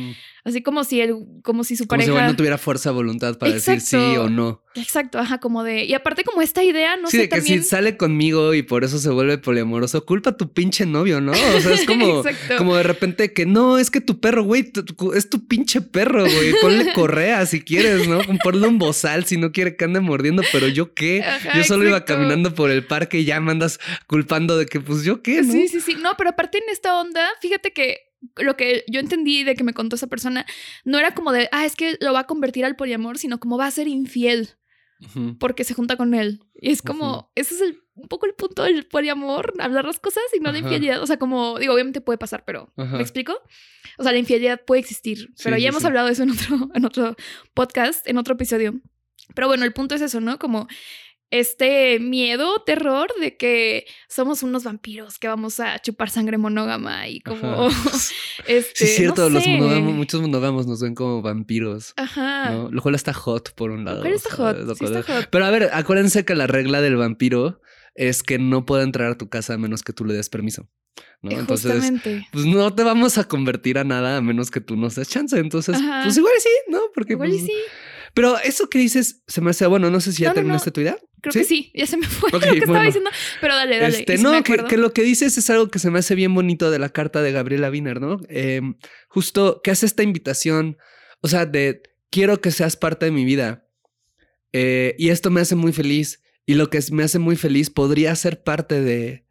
[0.43, 2.12] Así como si él, como si su pareja...
[2.12, 4.63] Como si no tuviera fuerza de voluntad para decir sí o no.
[4.75, 5.86] Exacto, ajá, como de...
[5.86, 8.84] Y aparte como esta idea, no sí, sé, de que si sale conmigo y por
[8.84, 9.39] eso se vuelve
[9.80, 11.32] poliamoroso, culpa a tu pinche novio, ¿no?
[11.32, 12.24] O sea, es como,
[12.58, 14.72] como de repente que no, es que tu perro, güey,
[15.15, 16.54] es tu pinche perro, güey.
[16.62, 18.20] Ponle correa si quieres, ¿no?
[18.44, 21.24] Ponle un bozal si no quiere que ande mordiendo, pero yo qué.
[21.56, 25.04] yo solo iba caminando por el parque y ya me andas culpando de que pues
[25.04, 25.52] yo qué, ¿no?
[25.52, 25.96] Sí, sí, sí.
[26.00, 28.00] No, pero aparte en esta onda, fíjate que
[28.36, 30.46] lo que yo entendí de que me contó esa persona
[30.84, 33.58] no era como de, ah, es que lo va a convertir al poliamor, sino como
[33.58, 34.50] va a ser infiel
[35.39, 36.44] porque se junta con él.
[36.56, 40.24] Y es como, ese es el, un poco el punto del poliamor, hablar las cosas
[40.36, 41.02] y no la infidelidad.
[41.02, 43.34] O sea, como, digo, obviamente puede pasar, pero ¿me explico?
[43.98, 46.86] O sea, la infidelidad puede existir, pero ya hemos hablado de eso en otro, en
[46.86, 47.16] otro
[47.54, 48.80] podcast, en otro episodio.
[49.36, 50.40] Pero bueno, el punto es eso, ¿no?
[50.40, 50.68] Como
[51.32, 57.20] este miedo, terror de que somos unos vampiros que vamos a chupar sangre monógama y
[57.20, 57.68] como
[58.48, 61.94] este, sí, cierto, los monógamos, muchos monógamos nos ven como vampiros.
[61.98, 62.50] Ajá.
[62.50, 62.72] ¿no?
[62.72, 64.02] Lo cual está hot por un lado.
[64.02, 65.28] Pero está, hot, sí está hot.
[65.30, 67.62] Pero a ver, acuérdense que la regla del vampiro
[67.95, 70.69] es que no puede entrar a tu casa a menos que tú le des permiso.
[71.21, 71.32] ¿no?
[71.32, 71.91] Entonces,
[72.32, 75.38] pues no te vamos a convertir a nada a menos que tú nos des chance.
[75.38, 76.80] Entonces, pues igual sí, ¿no?
[76.93, 77.54] Porque igual pues, sí.
[78.13, 80.97] Pero eso que dices se me hace bueno, no sé si ya terminaste tu idea.
[81.21, 83.10] Creo que sí, ya se me fue lo que estaba diciendo.
[83.41, 83.99] Pero dale, dale.
[83.99, 86.80] Este, no, que, lo que dices es algo que se me hace bien bonito de
[86.80, 88.19] la carta de Gabriela Wiener, ¿no?
[88.30, 88.75] Em,
[89.10, 90.78] justo que hace esta invitación,
[91.21, 93.67] o sea, de quiero que seas parte de mi vida.
[94.54, 96.21] Eh, y esto me hace muy feliz.
[96.50, 99.24] Y lo que me hace muy feliz podría ser parte de,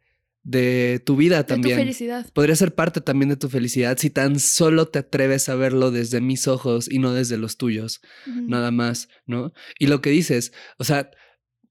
[0.43, 1.75] de tu vida también.
[1.75, 2.31] De tu felicidad.
[2.31, 6.21] Podría ser parte también de tu felicidad si tan solo te atreves a verlo desde
[6.21, 9.51] mis ojos y no desde los tuyos, nada más, ¿no?
[9.77, 11.11] Y lo que dices, o sea,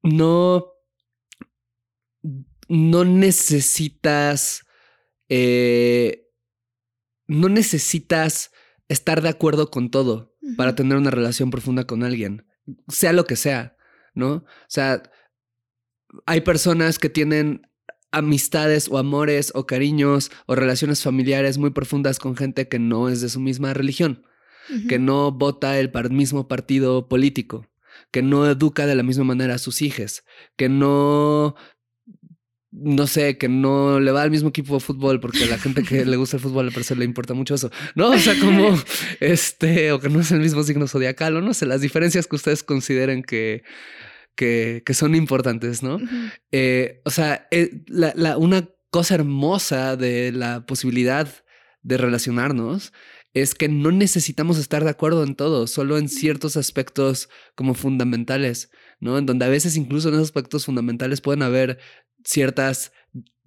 [0.03, 0.67] no,
[2.69, 4.67] no necesitas,
[5.31, 6.29] eh,
[7.27, 8.51] no necesitas
[8.89, 12.45] estar de acuerdo con todo para tener una relación profunda con alguien,
[12.89, 13.79] sea lo que sea,
[14.13, 14.33] ¿no?
[14.35, 15.11] O sea,
[16.27, 17.67] hay personas que tienen
[18.11, 23.21] amistades o amores o cariños o relaciones familiares muy profundas con gente que no es
[23.21, 24.25] de su misma religión,
[24.89, 27.67] que no vota el mismo partido político,
[28.11, 30.25] que no educa de la misma manera a sus hijos,
[30.57, 31.55] que no
[32.71, 35.83] no sé, que no le va al mismo equipo de fútbol porque a la gente
[35.83, 37.71] que le gusta el fútbol a persona le importa mucho eso.
[37.95, 38.79] No, o sea, como
[39.21, 42.37] este, o que no es el mismo signo zodiacal, o no sé, las diferencias que
[42.37, 43.63] ustedes consideren que,
[44.39, 45.99] que, que son importantes, ¿no?
[46.53, 51.29] Eh, o sea, eh, la, una cosa hermosa de la posibilidad
[51.83, 52.93] de relacionarnos
[53.35, 58.71] es que no necesitamos estar de acuerdo en todo, solo en ciertos aspectos como fundamentales,
[59.01, 59.19] ¿no?
[59.19, 61.81] En donde a veces incluso en esos aspectos fundamentales pueden haber
[62.25, 62.93] ciertas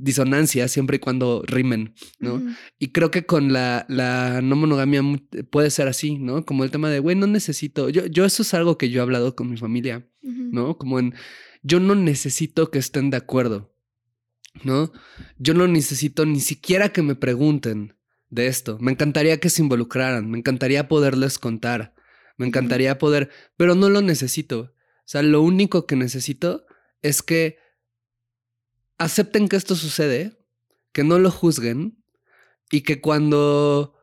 [0.02, 2.42] disonancias siempre y cuando rimen, ¿no?
[2.80, 5.02] Y creo que con la, la, no monogamia
[5.50, 6.46] puede ser así, ¿no?
[6.46, 9.04] Como el tema de, güey, no necesito, yo, yo eso es algo que yo he
[9.04, 10.78] hablado con mi familia, ¿no?
[10.78, 11.14] Como en,
[11.62, 13.74] yo no necesito que estén de acuerdo,
[14.64, 14.92] ¿no?
[15.38, 17.96] Yo no necesito ni siquiera que me pregunten
[18.30, 21.94] de esto, me encantaría que se involucraran, me encantaría poderles contar,
[22.38, 26.66] me encantaría poder, pero no lo necesito, o sea, lo único que necesito
[27.02, 27.61] es que
[29.04, 30.38] acepten que esto sucede,
[30.92, 31.98] que no lo juzguen
[32.72, 33.96] y que cuando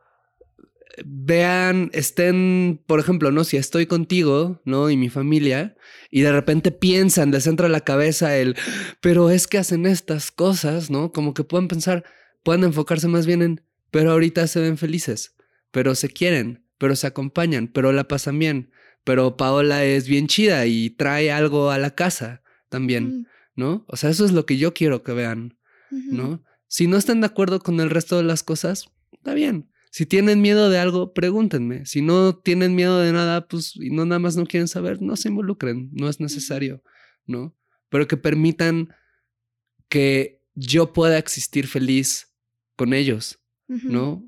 [1.05, 3.43] vean, estén, por ejemplo, ¿no?
[3.43, 4.89] Si estoy contigo, ¿no?
[4.89, 5.77] Y mi familia,
[6.11, 8.55] y de repente piensan, les entra la cabeza el,
[8.99, 11.11] pero es que hacen estas cosas, ¿no?
[11.11, 12.03] Como que pueden pensar,
[12.43, 15.35] pueden enfocarse más bien en, pero ahorita se ven felices,
[15.71, 18.71] pero se quieren, pero se acompañan, pero la pasan bien,
[19.03, 23.19] pero Paola es bien chida y trae algo a la casa también.
[23.19, 23.25] Mm.
[23.59, 23.83] ¿No?
[23.87, 25.59] O sea, eso es lo que yo quiero que vean,
[25.91, 26.41] ¿no?
[26.67, 29.69] Si no están de acuerdo con el resto de las cosas, está bien.
[29.91, 31.85] Si tienen miedo de algo, pregúntenme.
[31.85, 35.17] Si no tienen miedo de nada, pues y no nada más no quieren saber, no
[35.17, 36.81] se involucren, no es necesario,
[37.25, 37.53] ¿no?
[37.89, 38.95] Pero que permitan
[39.89, 42.33] que yo pueda existir feliz
[42.77, 44.25] con ellos, ¿no?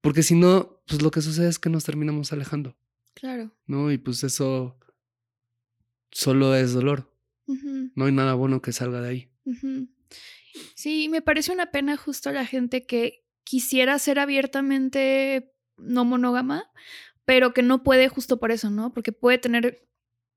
[0.00, 2.76] Porque si no, pues lo que sucede es que nos terminamos alejando.
[3.14, 3.50] Claro.
[3.66, 3.90] ¿No?
[3.90, 4.78] Y pues eso
[6.12, 7.13] solo es dolor.
[7.46, 9.30] No hay nada bueno que salga de ahí.
[10.74, 16.70] Sí, me parece una pena justo a la gente que quisiera ser abiertamente no monógama,
[17.24, 18.92] pero que no puede justo por eso, ¿no?
[18.92, 19.86] Porque puede tener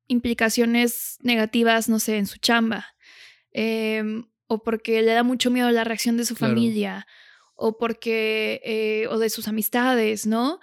[0.08, 2.86] implicaciones negativas, no sé, en su chamba,
[3.52, 7.06] em, o porque le da mucho miedo la reacción de su familia,
[7.56, 10.60] o porque, eh, o de sus amistades, ¿no?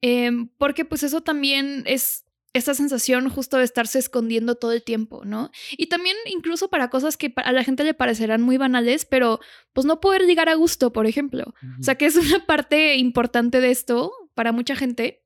[0.00, 5.24] Em, porque pues eso también es esta sensación justo de estarse escondiendo todo el tiempo,
[5.24, 5.50] ¿no?
[5.72, 9.40] Y también incluso para cosas que a la gente le parecerán muy banales, pero
[9.72, 11.54] pues no poder llegar a gusto, por ejemplo.
[11.80, 15.24] O sea, que es una parte importante de esto para mucha gente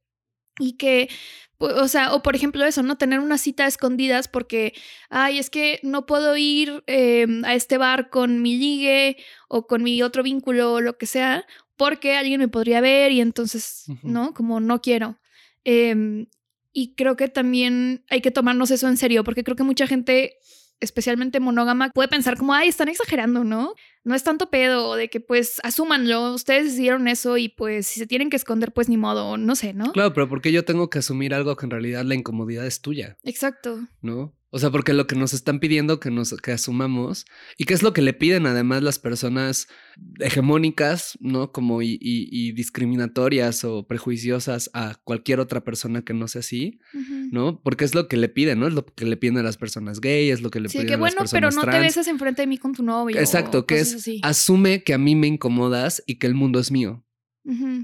[0.58, 1.08] y que
[1.58, 2.98] o sea, o por ejemplo eso, ¿no?
[2.98, 4.74] Tener una cita a escondidas porque,
[5.08, 9.16] ay, es que no puedo ir em, a este bar con mi ligue
[9.48, 13.20] o con mi otro vínculo o lo que sea, porque alguien me podría ver y
[13.22, 14.34] entonces, ¿no?
[14.34, 15.18] Como no quiero.
[15.64, 16.26] Eh,
[16.76, 20.36] y creo que también hay que tomarnos eso en serio, porque creo que mucha gente,
[20.78, 23.72] especialmente monógama, puede pensar como, ay, están exagerando, ¿no?
[24.04, 28.06] No es tanto pedo de que pues asúmanlo, ustedes hicieron eso y pues si se
[28.06, 29.90] tienen que esconder, pues ni modo, no sé, ¿no?
[29.92, 33.16] Claro, pero porque yo tengo que asumir algo que en realidad la incomodidad es tuya.
[33.24, 33.80] Exacto.
[34.02, 34.34] ¿No?
[34.56, 37.26] O sea, porque lo que nos están pidiendo que nos que asumamos
[37.58, 39.68] y que es lo que le piden además las personas
[40.18, 41.52] hegemónicas, ¿no?
[41.52, 46.80] Como y, discriminatorias o prejuiciosas a cualquier otra persona que no sea así,
[47.30, 47.60] ¿no?
[47.62, 48.66] Porque es lo que le piden, ¿no?
[48.66, 50.96] Es lo que le piden a las personas gays, es lo que le piden a
[50.96, 53.20] las personas Sí, que bueno, pero no te besas enfrente de mí con tu novio.
[53.20, 57.04] Exacto, que es asume que a mí me incomodas y que el mundo es mío,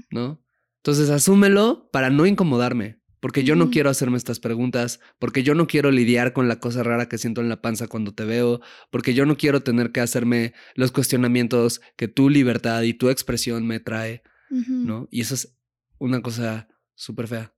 [0.09, 0.43] ¿no?
[0.77, 5.65] Entonces asúmelo para no incomodarme porque yo no quiero hacerme estas preguntas, porque yo no
[5.65, 8.59] quiero lidiar con la cosa rara que siento en la panza cuando te veo,
[8.91, 13.65] porque yo no quiero tener que hacerme los cuestionamientos que tu libertad y tu expresión
[13.65, 15.07] me trae, ¿no?
[15.09, 15.57] Y eso es
[15.99, 17.55] una cosa súper fea.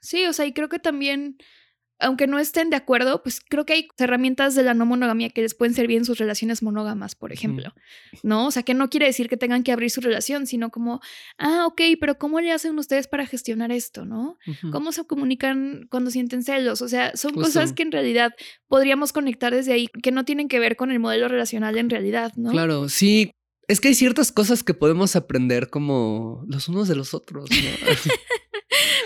[0.00, 1.38] Sí, o sea, y creo que también
[2.02, 5.40] aunque no estén de acuerdo, pues creo que hay herramientas de la no monogamia que
[5.40, 7.72] les pueden servir en sus relaciones monógamas, por ejemplo,
[8.22, 8.46] ¿no?
[8.46, 11.00] O sea, que no quiere decir que tengan que abrir su relación, sino como,
[11.38, 14.38] ah, ok, pero ¿cómo le hacen ustedes para gestionar esto, no?
[14.72, 16.82] ¿Cómo se comunican cuando sienten celos?
[16.82, 18.34] O sea, son cosas que en realidad
[18.68, 22.32] podríamos conectar desde ahí, que no tienen que ver con el modelo relacional en realidad,
[22.36, 22.50] ¿no?
[22.50, 23.30] Claro, sí.
[23.68, 27.56] Es que hay ciertas cosas que podemos aprender como los unos de los otros, ¿no?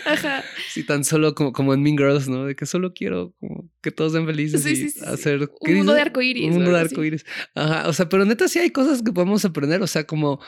[0.06, 0.44] Ajá.
[0.70, 2.44] Sí, tan solo como, como en Mean Girls, ¿no?
[2.44, 5.50] De que solo quiero como que todos sean felices y hacer...
[5.60, 6.48] Un mundo de arcoíris.
[6.48, 7.26] Un mundo de arcoíris.
[7.54, 10.40] Ajá, o sea, pero neta sí hay cosas que podemos aprender, o sea, como...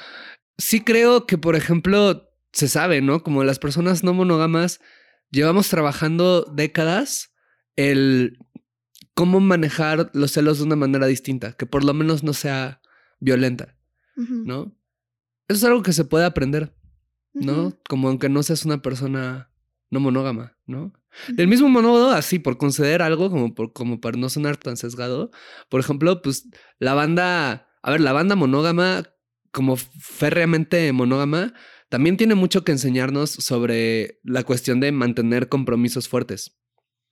[0.56, 3.22] Sí creo que, por ejemplo, se sabe, ¿no?
[3.22, 4.80] Como las personas no monógamas
[5.30, 7.34] llevamos trabajando décadas
[7.76, 8.38] el
[9.14, 12.80] cómo manejar los celos de una manera distinta, que por lo menos no sea
[13.20, 13.76] violenta,
[14.16, 14.76] ¿no?
[15.48, 16.74] Eso es algo que se puede aprender,
[17.32, 17.76] ¿no?
[17.88, 19.47] Como aunque no seas una persona
[19.90, 20.92] no monógama, ¿no?
[21.28, 25.30] Del mismo modo, así, por conceder algo, como, por, como para no sonar tan sesgado,
[25.68, 26.48] por ejemplo, pues
[26.78, 29.04] la banda, a ver, la banda monógama,
[29.50, 31.54] como férreamente monógama,
[31.88, 36.58] también tiene mucho que enseñarnos sobre la cuestión de mantener compromisos fuertes,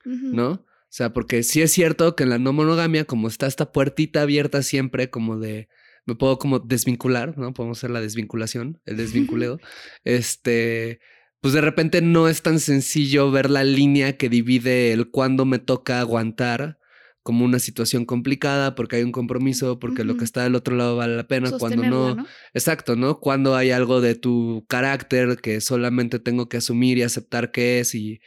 [0.05, 0.51] ¿no?
[0.51, 4.23] O sea, porque sí es cierto que en la no monogamia, como está esta puertita
[4.23, 5.69] abierta siempre, como de
[6.07, 7.53] me puedo como desvincular, ¿no?
[7.53, 9.59] Podemos hacer la desvinculación, el desvinculeo.
[10.05, 11.01] este,
[11.41, 15.59] pues de repente no es tan sencillo ver la línea que divide el cuándo me
[15.59, 16.79] toca aguantar
[17.27, 20.95] como una situación complicada porque hay un compromiso, porque lo que está del otro lado
[20.95, 23.19] vale la pena, cuando no, Exacto, ¿no?
[23.19, 27.97] Cuando hay algo de tu carácter que solamente tengo que asumir y aceptar que es
[27.97, 28.21] y,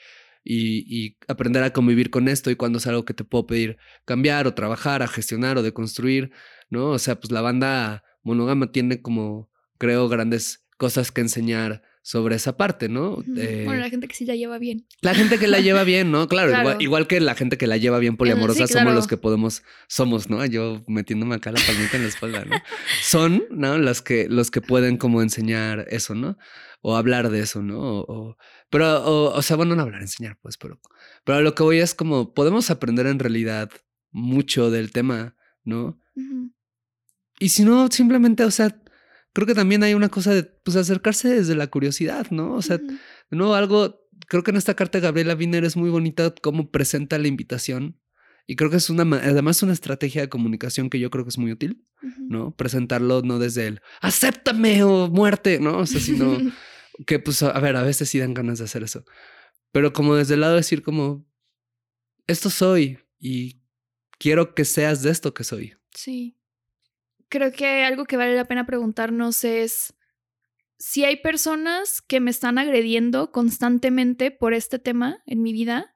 [0.43, 3.77] y, y, aprender a convivir con esto y cuando es algo que te puedo pedir
[4.03, 6.31] cambiar o trabajar, a gestionar o de construir,
[6.69, 6.89] ¿no?
[6.89, 12.57] O sea, pues la banda monógama tiene como, creo, grandes cosas que enseñar sobre esa
[12.57, 13.23] parte, ¿no?
[13.25, 14.87] bueno, la gente que sí la lleva bien.
[15.01, 16.27] La gente que la lleva bien, ¿no?
[16.29, 20.29] Claro, Igual, que la gente que la lleva bien poliamorosa, somos los que podemos, somos,
[20.29, 20.45] ¿no?
[20.45, 22.55] Yo metiéndome acá la palmita en la espalda, ¿no?
[23.01, 23.77] Son, ¿no?
[23.77, 26.37] Los que, los que pueden como enseñar eso, ¿no?
[26.81, 27.79] O hablar de eso, ¿no?
[27.79, 28.37] O,
[28.69, 30.79] pero, o, o, sea, bueno, no hablar, enseñar, pues, pero,
[31.25, 33.69] pero lo que voy es como, podemos aprender en realidad
[34.11, 35.99] mucho del tema, ¿no?
[37.39, 38.81] Y si no, simplemente, o sea,
[39.33, 42.53] creo que también hay una cosa de pues, acercarse desde la curiosidad, ¿no?
[42.53, 42.79] O sea,
[43.29, 47.17] no algo, creo que en esta carta de Gabriela Wiener es muy bonita cómo presenta
[47.17, 47.99] la invitación.
[48.47, 51.37] Y creo que es una, además una estrategia de comunicación que yo creo que es
[51.37, 51.85] muy útil,
[52.17, 52.55] ¿no?
[52.55, 55.77] Presentarlo no desde el acéptame o muerte, ¿no?
[55.77, 56.35] O sea, sino
[57.05, 59.05] que pues, a ver, a veces sí dan ganas de hacer eso.
[59.71, 61.27] Pero como desde el lado de decir como,
[62.25, 63.61] esto soy y
[64.17, 65.75] quiero que seas de esto que soy.
[65.93, 66.38] Sí
[67.29, 69.93] creo que algo que vale la pena preguntarnos es
[70.77, 75.93] si hay personas que me están agrediendo constantemente por este tema en mi vida,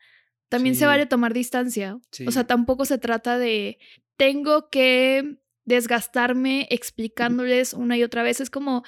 [0.50, 1.98] también se vale tomar distancia.
[2.28, 3.80] O sea, tampoco se trata de
[4.18, 8.40] tengo que desgastarme explicándoles una y otra vez.
[8.40, 8.84] Es como,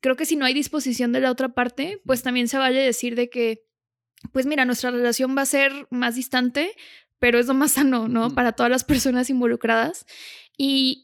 [0.00, 3.16] creo que si no hay disposición de la otra parte, pues también se vale decir
[3.16, 3.66] de que,
[4.32, 6.74] pues mira, nuestra relación va a ser más distante,
[7.18, 8.34] pero es lo más sano, ¿no?
[8.34, 10.06] Para todas las personas involucradas.
[10.56, 11.03] Y,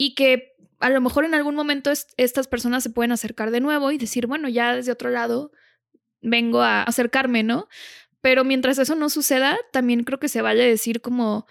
[0.00, 3.92] y que a lo mejor en algún momento estas personas se pueden acercar de nuevo
[3.92, 5.52] y decir, bueno, ya desde otro lado
[6.22, 7.68] vengo a acercarme, ¿no?
[8.22, 11.46] Pero mientras eso no suceda, también creo que se vale decir como,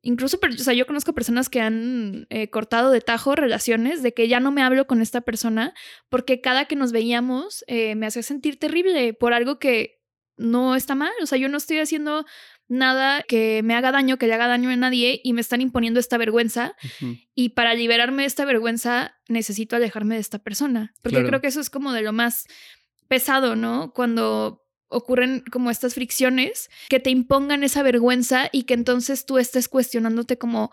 [0.00, 4.26] incluso, o sea, yo conozco personas que han eh, cortado de tajo relaciones, de que
[4.26, 5.74] ya no me hablo con esta persona,
[6.08, 10.00] porque cada que nos veíamos eh, me hacía sentir terrible por algo que
[10.38, 12.24] no está mal, o sea, yo no estoy haciendo
[12.72, 16.00] nada que me haga daño, que le haga daño a nadie y me están imponiendo
[16.00, 16.74] esta vergüenza.
[17.34, 20.94] Y para liberarme de esta vergüenza necesito alejarme de esta persona.
[21.02, 22.46] Porque creo que eso es como de lo más
[23.08, 23.92] pesado, ¿no?
[23.92, 29.68] Cuando ocurren como estas fricciones que te impongan esa vergüenza y que entonces tú estés
[29.68, 30.70] cuestionándote como,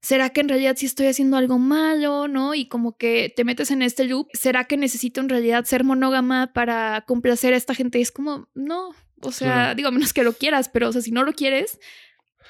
[0.00, 2.54] ¿será que en realidad sí estoy haciendo algo malo, no?
[2.54, 6.52] Y como que te metes en este loop, ¿será que necesito en realidad ser monógama
[6.52, 7.98] para complacer a esta gente?
[7.98, 11.10] Y es como, no, o sea, digo, menos que lo quieras, pero o sea, si
[11.10, 11.78] no lo quieres.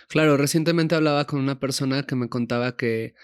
[0.09, 3.15] Claro, recientemente hablaba con una persona que me contaba que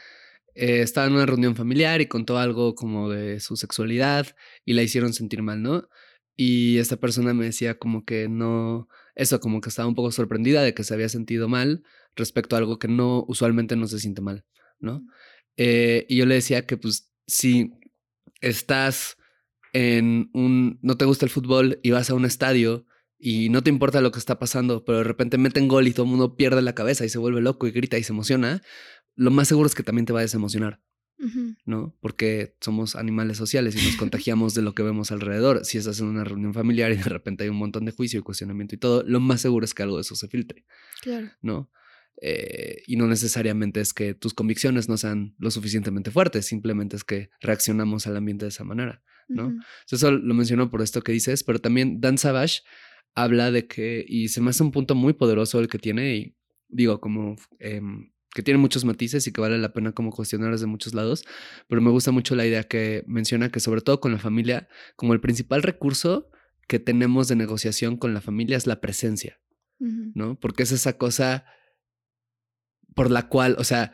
[0.54, 4.82] eh, estaba en una reunión familiar y contó algo como de su sexualidad y la
[4.82, 5.88] hicieron sentir mal, ¿no?
[6.36, 10.62] Y esta persona me decía como que no, eso, como que estaba un poco sorprendida
[10.62, 11.84] de que se había sentido mal
[12.16, 14.44] respecto a algo que no, usualmente no se siente mal,
[14.78, 15.06] ¿no?
[15.56, 17.72] Eh, y yo le decía que pues si
[18.40, 19.16] estás
[19.72, 22.86] en un, no te gusta el fútbol y vas a un estadio
[23.26, 26.04] y no te importa lo que está pasando, pero de repente meten gol y todo
[26.04, 28.60] el mundo pierde la cabeza y se vuelve loco y grita y se emociona,
[29.14, 30.82] lo más seguro es que también te va a desemocionar.
[31.64, 31.96] ¿No?
[32.00, 35.64] Porque somos animales sociales y nos contagiamos de lo que vemos alrededor.
[35.64, 38.22] Si estás en una reunión familiar y de repente hay un montón de juicio y
[38.22, 40.66] cuestionamiento y todo, lo más seguro es que algo de eso se filtre.
[41.00, 41.30] Claro.
[41.40, 41.70] ¿No?
[42.20, 47.04] Eh, y no necesariamente es que tus convicciones no sean lo suficientemente fuertes, simplemente es
[47.04, 49.52] que reaccionamos al ambiente de esa manera, ¿no?
[49.90, 52.60] Eso lo menciono por esto que dices, pero también Dan Savage
[53.14, 56.36] habla de que, y se me hace un punto muy poderoso el que tiene, y
[56.68, 60.66] digo, como em, que tiene muchos matices y que vale la pena como cuestionar desde
[60.66, 61.24] muchos lados,
[61.68, 65.14] pero me gusta mucho la idea que menciona que sobre todo con la familia, como
[65.14, 66.30] el principal recurso
[66.66, 69.40] que tenemos de negociación con la familia es la presencia,
[69.78, 70.38] ¿no?
[70.40, 71.44] Porque es esa cosa
[72.94, 73.92] por la cual, o sea,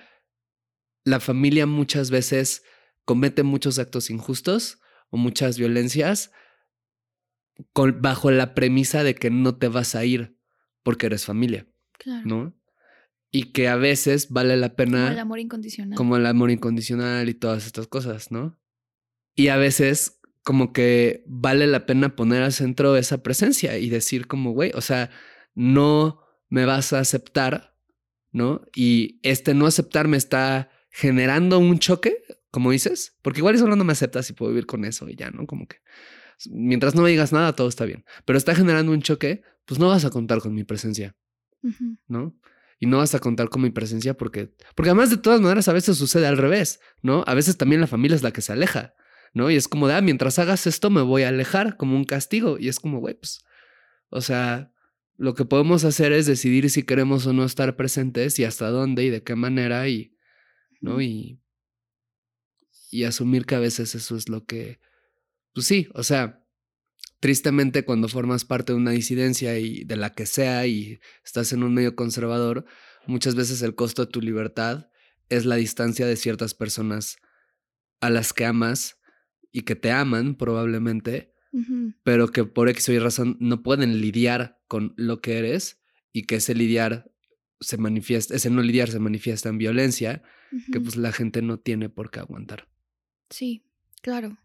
[1.05, 2.63] la familia muchas veces
[3.05, 4.81] comete muchos actos injustos
[5.11, 6.31] o muchas violencias
[7.75, 10.37] bajo la premisa de que no te vas a ir
[10.83, 11.67] porque eres familia,
[12.25, 12.55] ¿no?
[13.33, 15.03] y que a veces vale la pena...
[15.05, 15.97] Como el amor incondicional.
[15.97, 18.59] Como el amor incondicional y todas estas cosas, ¿no?
[19.35, 24.27] Y a veces como que vale la pena poner al centro esa presencia y decir
[24.27, 25.11] como, güey, o sea,
[25.55, 27.77] no me vas a aceptar,
[28.33, 28.63] ¿no?
[28.75, 33.85] Y este no aceptar me está generando un choque, como dices, porque igual solo no
[33.85, 35.47] me aceptas y puedo vivir con eso y ya, ¿no?
[35.47, 35.77] Como que
[36.49, 38.05] mientras no me digas nada, todo está bien.
[38.25, 41.17] Pero está generando un choque, pues no vas a contar con mi presencia,
[42.07, 42.37] ¿no?
[42.79, 45.73] Y no vas a contar con mi presencia porque, porque además de todas maneras a
[45.73, 47.25] veces sucede al revés, ¿no?
[47.27, 48.95] A veces también la familia es la que se aleja,
[49.35, 49.51] ¿no?
[49.51, 52.59] Y es como de, ah, mientras hagas esto me voy a alejar como un castigo.
[52.59, 53.45] Y es como, güey, pues,
[54.09, 54.73] o sea,
[55.17, 59.05] lo que podemos hacer es decidir si queremos o no estar presentes y hasta dónde
[59.05, 60.17] y de qué manera y,
[60.81, 61.03] ¿no?
[61.03, 61.43] Y,
[62.91, 64.81] y asumir que a veces eso es lo que,
[65.55, 66.45] pues sí, o sea,
[67.21, 71.63] tristemente cuando formas parte de una disidencia y de la que sea y estás en
[71.63, 72.65] un medio conservador,
[73.07, 74.89] muchas veces el costo de tu libertad
[75.29, 77.19] es la distancia de ciertas personas
[78.01, 78.99] a las que amas
[79.53, 81.35] y que te aman probablemente,
[82.05, 85.81] pero que por X o Y razón no pueden lidiar con lo que eres
[86.13, 87.13] y que ese lidiar
[87.61, 90.23] se manifiesta, ese no lidiar se manifiesta en violencia,
[90.73, 92.69] que pues la gente no tiene por qué aguantar.
[93.29, 93.65] Sí,
[94.03, 94.39] claro.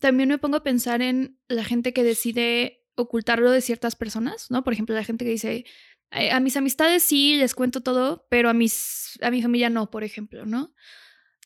[0.00, 4.64] También me pongo a pensar en la gente que decide ocultarlo de ciertas personas, ¿no?
[4.64, 5.64] Por ejemplo, la gente que dice,
[6.10, 10.04] a mis amistades sí les cuento todo, pero a mis a mi familia no, por
[10.04, 10.74] ejemplo, ¿no?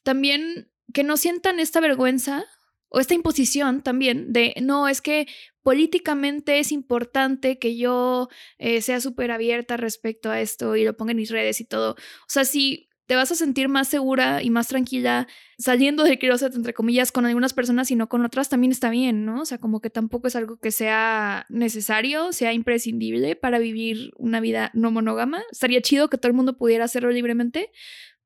[0.02, 2.44] También que no sientan esta vergüenza
[2.88, 5.26] o esta imposición también de, no, es que
[5.62, 11.12] políticamente es importante que yo eh, sea súper abierta respecto a esto y lo ponga
[11.12, 11.92] en mis redes y todo.
[11.92, 15.26] O sea, si te vas a sentir más segura y más tranquila
[15.58, 19.24] saliendo del closet, entre comillas, con algunas personas y no con otras, también está bien,
[19.24, 19.42] ¿no?
[19.42, 24.40] O sea, como que tampoco es algo que sea necesario, sea imprescindible para vivir una
[24.40, 25.42] vida no monógama.
[25.50, 27.70] Estaría chido que todo el mundo pudiera hacerlo libremente,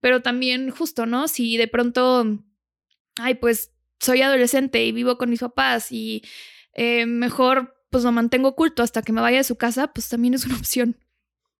[0.00, 1.28] pero también justo, ¿no?
[1.28, 2.38] Si de pronto,
[3.18, 6.22] ay, pues soy adolescente y vivo con mis papás y
[6.74, 10.34] eh, mejor pues lo mantengo oculto hasta que me vaya de su casa, pues también
[10.34, 10.96] es una opción.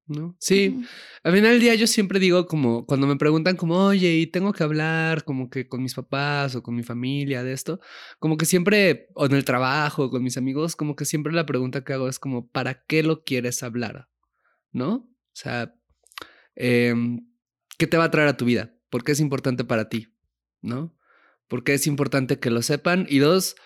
[0.07, 0.37] ¿No?
[0.39, 0.85] Sí,
[1.23, 4.53] al final del día yo siempre digo como cuando me preguntan como, oye, y tengo
[4.53, 7.81] que hablar como que con mis papás o con mi familia de esto,
[8.19, 11.85] como que siempre, o en el trabajo, con mis amigos, como que siempre la pregunta
[11.85, 14.09] que hago es como, ¿para qué lo quieres hablar?
[14.73, 14.95] ¿No?
[14.95, 15.75] O sea,
[16.55, 17.29] em,
[17.79, 18.75] ¿qué te va a traer a tu vida?
[18.91, 20.09] ¿Por qué es importante para ti?
[20.63, 20.97] ¿No?
[21.49, 23.07] ¿Por qué es importante que lo sepan?
[23.09, 23.57] Y dos,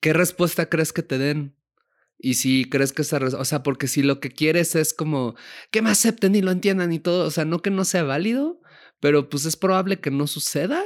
[0.00, 1.56] ¿qué respuesta crees que te den?
[2.18, 5.34] Y si crees que esa, o sea, porque si lo que quieres es como
[5.70, 8.60] que me acepten y lo entiendan y todo, o sea, no que no sea válido,
[9.00, 10.82] pero pues es probable que no suceda,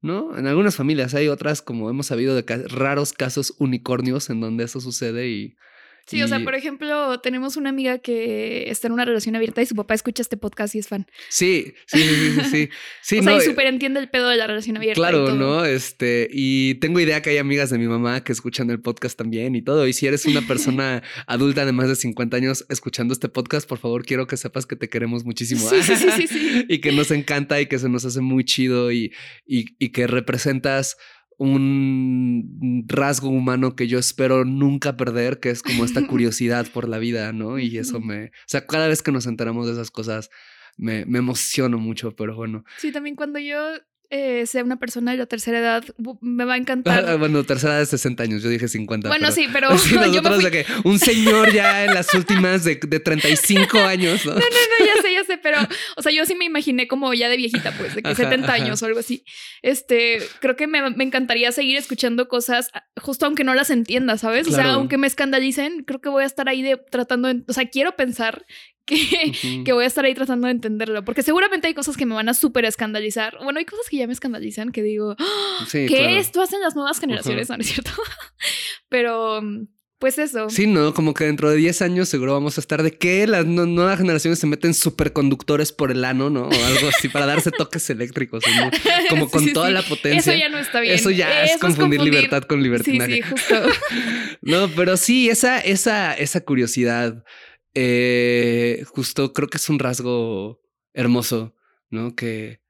[0.00, 0.36] ¿no?
[0.36, 4.80] En algunas familias hay otras, como hemos sabido, de raros casos unicornios en donde eso
[4.80, 5.56] sucede y
[6.06, 9.66] Sí, o sea, por ejemplo, tenemos una amiga que está en una relación abierta y
[9.66, 11.06] su papá escucha este podcast y es fan.
[11.28, 12.68] Sí, sí, sí, sí,
[13.02, 13.18] sí.
[13.20, 14.98] o sea, y eh, súper entiende el pedo de la relación abierta.
[14.98, 15.64] Claro, ¿no?
[15.64, 19.54] Este, y tengo idea que hay amigas de mi mamá que escuchan el podcast también
[19.54, 19.86] y todo.
[19.86, 23.78] Y si eres una persona adulta de más de 50 años escuchando este podcast, por
[23.78, 25.68] favor, quiero que sepas que te queremos muchísimo.
[25.68, 28.92] Sí, sí, sí, sí, y que nos encanta y que se nos hace muy chido
[28.92, 29.12] y,
[29.46, 30.96] y, y que representas
[31.42, 36.98] un rasgo humano que yo espero nunca perder, que es como esta curiosidad por la
[36.98, 37.58] vida, ¿no?
[37.58, 40.30] Y eso me, o sea, cada vez que nos enteramos de esas cosas,
[40.76, 42.64] me, me emociono mucho, pero bueno.
[42.78, 43.58] Sí, también cuando yo
[44.14, 45.84] eh, sea una persona de la tercera edad,
[46.20, 47.08] me va a encantar.
[47.08, 49.08] Ah, bueno, tercera edad de 60 años, yo dije 50.
[49.08, 49.70] Bueno, sí, pero.
[49.94, 54.32] nosotros de que un señor ya en las últimas de, de 35 años, ¿no?
[54.32, 55.56] No, no, no, ya sé, ya sé, pero,
[55.96, 58.82] o sea, yo sí me imaginé como ya de viejita, pues, de que 70 años
[58.82, 59.24] o algo así.
[59.62, 62.70] Este, creo que me, me, encantaría seguir escuchando cosas,
[63.00, 64.46] justo aunque no las entienda, ¿sabes?
[64.46, 67.52] O sea, aunque me escandalicen, creo que voy a estar ahí de, tratando de, o
[67.54, 68.44] sea, quiero pensar
[68.86, 71.04] que, que voy a estar ahí tratando de entenderlo.
[71.04, 73.38] Porque seguramente hay cosas que me van a súper escandalizar.
[73.42, 75.66] Bueno, hay cosas que ya me escandalizan que digo, ¡Ah!
[75.70, 77.48] ¿qué esto hacen las nuevas generaciones?
[77.48, 77.90] No, es cierto.
[78.88, 79.40] Pero
[80.02, 80.50] pues eso.
[80.50, 83.46] Sí, no, como que dentro de 10 años seguro vamos a estar de que las
[83.46, 86.48] nuevas generaciones se meten superconductores por el ano, ¿no?
[86.48, 88.68] O algo así para darse toques eléctricos, ¿no?
[89.08, 90.32] como con toda la potencia.
[90.32, 90.96] Eso ya no está bien.
[90.96, 93.14] Eso ya es, confundir libertad con libertinaje.
[93.14, 93.54] Sí, sí, justo.
[94.42, 97.22] no, pero sí, esa, esa, esa curiosidad
[97.74, 100.62] eh, justo creo que es un rasgo
[100.92, 101.54] hermoso,
[101.90, 102.14] ¿no?
[102.14, 102.60] Que,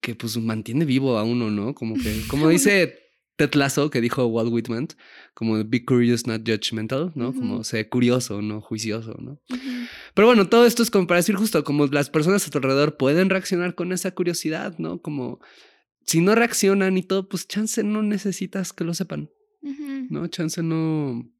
[0.00, 1.74] que pues mantiene vivo a uno, ¿no?
[1.74, 4.88] Como que, como dice Ted Lasso, que dijo Walt Whitman,
[5.34, 7.34] como be curious, not judgmental, ¿no?
[7.34, 9.40] Como ser curioso, no juicioso, ¿no?
[10.14, 12.96] Pero bueno, todo esto es como para decir justo, como las personas a tu alrededor
[12.96, 15.02] pueden reaccionar con esa curiosidad, ¿no?
[15.02, 15.40] Como
[16.06, 19.30] si no reaccionan y todo, pues chance no necesitas que lo sepan,
[20.08, 20.26] ¿no?
[20.28, 21.30] Chance no...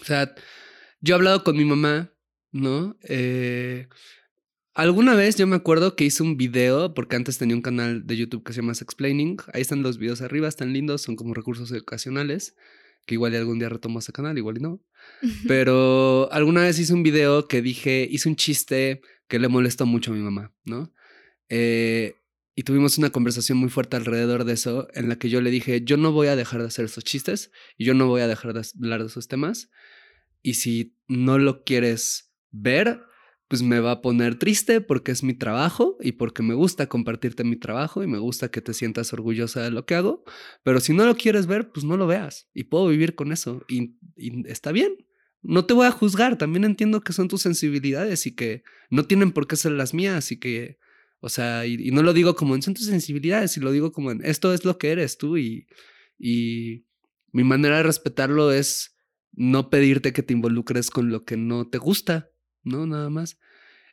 [0.00, 0.34] O sea,
[1.00, 2.12] yo he hablado con mi mamá
[2.56, 2.96] ¿no?
[3.02, 3.88] Eh,
[4.76, 8.14] Alguna vez yo me acuerdo que hice un video, porque antes tenía un canal de
[8.14, 9.38] YouTube que se llama Explaining.
[9.54, 12.56] Ahí están los videos arriba, están lindos, son como recursos educacionales,
[13.06, 14.82] que igual y algún día retomo ese canal, igual y no.
[15.48, 20.12] Pero alguna vez hice un video que dije, hice un chiste que le molestó mucho
[20.12, 20.92] a mi mamá, ¿no?
[21.48, 22.16] Eh,
[22.54, 25.84] y tuvimos una conversación muy fuerte alrededor de eso, en la que yo le dije,
[25.84, 28.52] yo no voy a dejar de hacer esos chistes y yo no voy a dejar
[28.52, 29.70] de hablar de esos temas.
[30.42, 32.25] Y si no lo quieres
[32.62, 33.00] ver,
[33.48, 37.44] pues me va a poner triste porque es mi trabajo y porque me gusta compartirte
[37.44, 40.24] mi trabajo y me gusta que te sientas orgullosa de lo que hago.
[40.64, 43.64] Pero si no lo quieres ver, pues no lo veas y puedo vivir con eso
[43.68, 43.96] y,
[44.46, 44.96] está bien.
[45.42, 49.30] No te voy a juzgar, también entiendo que son tus sensibilidades y que no tienen
[49.30, 50.78] por qué ser las mías y que,
[51.20, 54.10] o sea, y, no lo digo como en son tus sensibilidades y lo digo como
[54.10, 55.68] en esto es lo que eres tú y,
[56.18, 56.86] y
[57.30, 58.96] mi manera de respetarlo es
[59.32, 62.30] no pedirte que te involucres con lo que no te gusta
[62.66, 62.86] ¿no?
[62.86, 63.38] Nada más.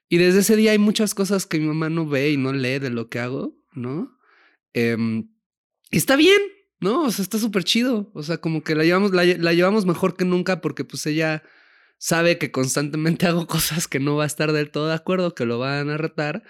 [0.09, 2.80] Y desde ese día hay muchas cosas que mi mamá no ve y no lee
[2.80, 4.17] de lo que hago, ¿no?
[4.74, 6.41] Y está bien,
[6.80, 7.03] ¿no?
[7.03, 8.11] O sea, está súper chido.
[8.13, 11.43] O sea, como que la llevamos, la, llevamos mejor que nunca porque pues ella
[11.97, 15.45] sabe que constantemente hago cosas que no va a estar del todo de acuerdo, que
[15.45, 16.43] lo van a retar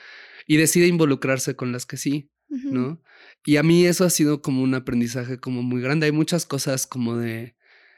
[0.48, 3.02] y decide involucrarse con las que sí, ¿no?
[3.46, 6.06] Y a mí eso ha sido como un aprendizaje como muy grande.
[6.06, 7.56] Hay muchas cosas como de,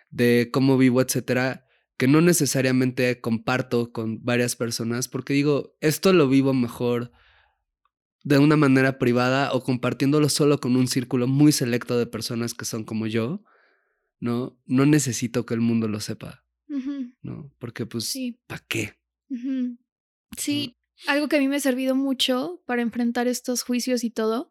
[0.09, 1.64] de cómo vivo, etcétera,
[1.97, 7.11] que no necesariamente comparto con varias personas, porque digo, esto lo vivo mejor
[8.23, 12.65] de una manera privada o compartiéndolo solo con un círculo muy selecto de personas que
[12.65, 13.43] son como yo,
[14.19, 14.59] ¿no?
[14.65, 16.43] No necesito que el mundo lo sepa,
[17.21, 17.53] ¿no?
[17.59, 18.13] Porque pues,
[18.47, 18.99] ¿para qué?
[20.37, 20.75] Sí,
[21.07, 24.49] algo que a mí me ha servido mucho para enfrentar estos juicios y todo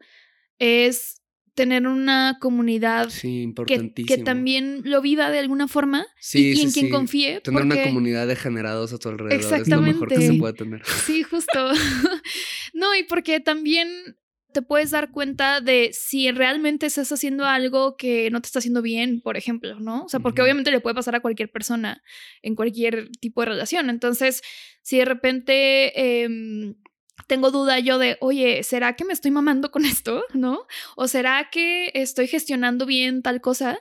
[0.58, 1.23] es
[1.54, 3.08] tener una comunidad
[3.66, 7.40] que, que, también lo viva de alguna forma y, en quien confíe.
[7.40, 10.82] Tener una comunidad de generados a tu alrededor es lo mejor que se puede tener.
[10.84, 11.72] Sí, justo.
[12.74, 13.88] no, y porque también
[14.52, 18.82] te puedes dar cuenta de si realmente estás haciendo algo que no te está haciendo
[18.82, 20.04] bien, por ejemplo, ¿no?
[20.04, 22.02] O sea, porque obviamente le puede pasar a cualquier persona
[22.42, 23.90] en cualquier tipo de relación.
[23.90, 24.42] Entonces,
[24.82, 26.22] si de repente...
[26.22, 26.74] Em,
[27.26, 30.24] tengo duda yo de, oye, ¿será que me estoy mamando con esto?
[30.34, 30.66] ¿No?
[30.96, 33.78] ¿O será que estoy gestionando bien tal cosa?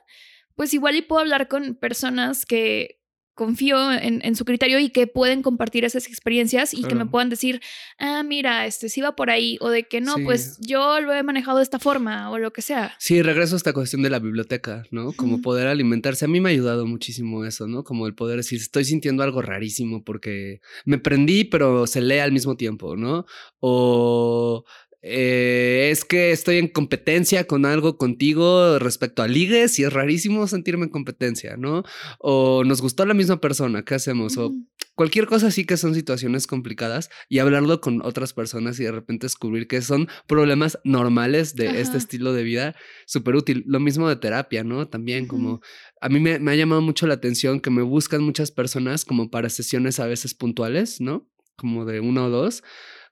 [0.56, 3.03] Pues igual y puedo hablar con personas que
[3.34, 7.62] confío en, su criterio y que pueden compartir esas experiencias y que me puedan decir,
[7.98, 11.24] ah, mira, este sí va por ahí, o de que no, pues yo lo he
[11.24, 12.96] manejado de esta forma, o lo que sea.
[13.00, 15.14] Sí, regreso a esta cuestión de la biblioteca, ¿no?
[15.14, 16.26] Como poder alimentarse.
[16.26, 17.84] A mí me ha ayudado muchísimo eso, ¿no?
[17.84, 22.32] Como el poder decir, estoy sintiendo algo rarísimo porque me prendí, pero se lee al
[22.32, 23.26] mismo tiempo, ¿no?
[23.60, 24.66] O
[25.06, 30.48] eh, es que estoy en competencia con algo contigo respecto a ligues y es rarísimo
[30.48, 31.84] sentirme en competencia, ¿no?
[32.20, 34.38] O nos gustó la misma persona, ¿qué hacemos?
[34.38, 34.54] O
[34.96, 39.26] cualquier cosa así que son situaciones complicadas y hablarlo con otras personas y de repente
[39.26, 42.74] descubrir que son problemas normales de este estilo de vida,
[43.06, 43.66] súper útil.
[43.68, 44.88] Lo mismo de terapia, ¿no?
[44.88, 45.60] También como
[46.00, 49.30] a mí me, me ha llamado mucho la atención que me buscan muchas personas como
[49.30, 51.30] para sesiones a veces puntuales, ¿no?
[51.58, 52.64] Como de una o dos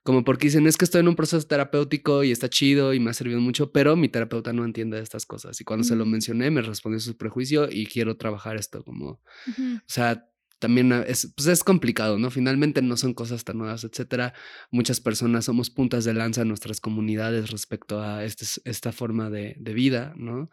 [0.02, 3.10] como porque dicen, es que estoy en un proceso terapéutico y está chido y me
[3.10, 5.60] ha servido mucho, pero mi terapeuta no entiende estas cosas.
[5.60, 9.20] Y cuando se lo mencioné, me respondió su prejuicio y quiero trabajar esto como, o
[9.86, 10.28] sea,
[10.58, 12.30] también es, pues es complicado, ¿no?
[12.30, 14.32] Finalmente no son cosas tan nuevas, etcétera.
[14.70, 19.56] Muchas personas somos puntas de lanza en nuestras comunidades respecto a este, esta forma de,
[19.58, 20.50] de vida, ¿no?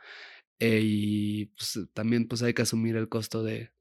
[0.60, 3.72] Eh, y pues, también pues hay que asumir el costo de,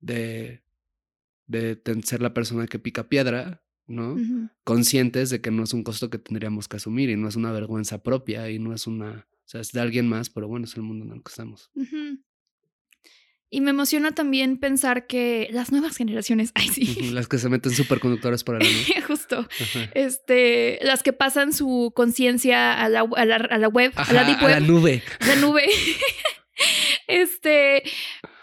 [0.00, 0.62] de,
[1.46, 4.16] de ser la persona que pica piedra ¿no?
[4.64, 7.52] Conscientes de que no es un costo que tendríamos que asumir y no es una
[7.52, 10.76] vergüenza propia y no es una, o sea, es de alguien más, pero bueno, es
[10.76, 11.70] el mundo en el que estamos.
[13.54, 17.10] Y me emociona también pensar que las nuevas generaciones, ay sí.
[17.12, 18.66] Las que se meten superconductores para la
[19.06, 19.46] Justo.
[19.92, 24.24] Este, las que pasan su conciencia a la, a, la, a la, web, a la
[24.24, 24.54] deep web.
[24.54, 25.02] A la nube.
[25.20, 25.66] La nube.
[27.06, 27.82] este,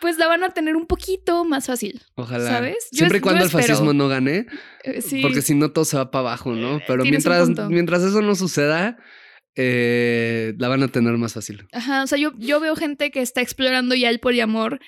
[0.02, 2.02] pues la van a tener un poquito más fácil.
[2.16, 2.50] Ojalá.
[2.50, 2.88] ¿Sabes?
[2.92, 4.46] Siempre y cuando el fascismo no gane.
[4.84, 6.78] Eh, porque si no todo se va para abajo, ¿no?
[6.78, 8.98] Eh, Pero mientras, mientras eso no suceda,
[9.56, 11.68] eh, la van a tener más fácil.
[11.72, 14.80] Ajá, o sea, yo, yo veo gente que está explorando ya el poliamor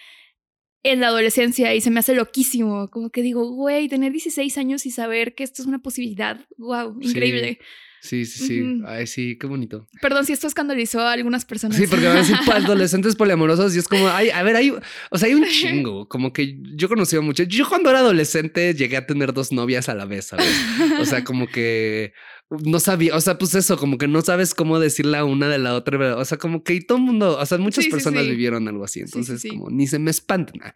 [0.84, 2.90] en la adolescencia y se me hace loquísimo.
[2.90, 6.40] Como que digo, güey, tener 16 años y saber que esto es una posibilidad.
[6.58, 7.60] Wow, increíble.
[7.60, 7.66] Sí,
[8.02, 8.82] sí, sí.
[8.86, 9.88] Ay, sí, qué bonito.
[10.02, 11.78] Perdón si esto escandalizó a algunas personas.
[11.78, 14.72] Sí, porque van a decir adolescentes poliamorosos y es como, ay, a ver, hay,
[15.10, 16.08] o sea, hay un chingo.
[16.08, 17.44] Como que yo conocí a mucho.
[17.44, 20.54] Yo cuando era adolescente llegué a tener dos novias a la vez, ¿sabes?
[21.00, 22.14] O sea, como que
[22.50, 25.58] no sabía, o sea, pues eso, como que no sabes cómo decirle a una de
[25.58, 28.84] la otra, o sea, como que todo el mundo, o sea, muchas personas vivieron algo
[28.84, 30.74] así, entonces como ni se me espantan.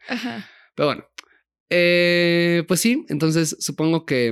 [0.76, 1.06] Pero bueno,
[1.70, 4.32] eh, pues sí, entonces supongo que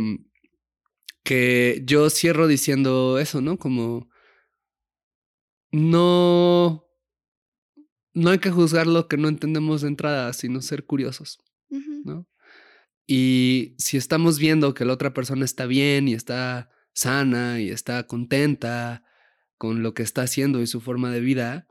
[1.23, 3.57] que yo cierro diciendo eso, ¿no?
[3.57, 4.09] Como
[5.71, 6.85] no,
[8.13, 11.39] no hay que juzgar lo que no entendemos de entrada, sino ser curiosos,
[12.03, 12.27] ¿no?
[13.05, 18.05] Y si estamos viendo que la otra persona está bien y está sana y está
[18.07, 19.03] contenta
[19.57, 21.67] con lo que está haciendo y su forma de vida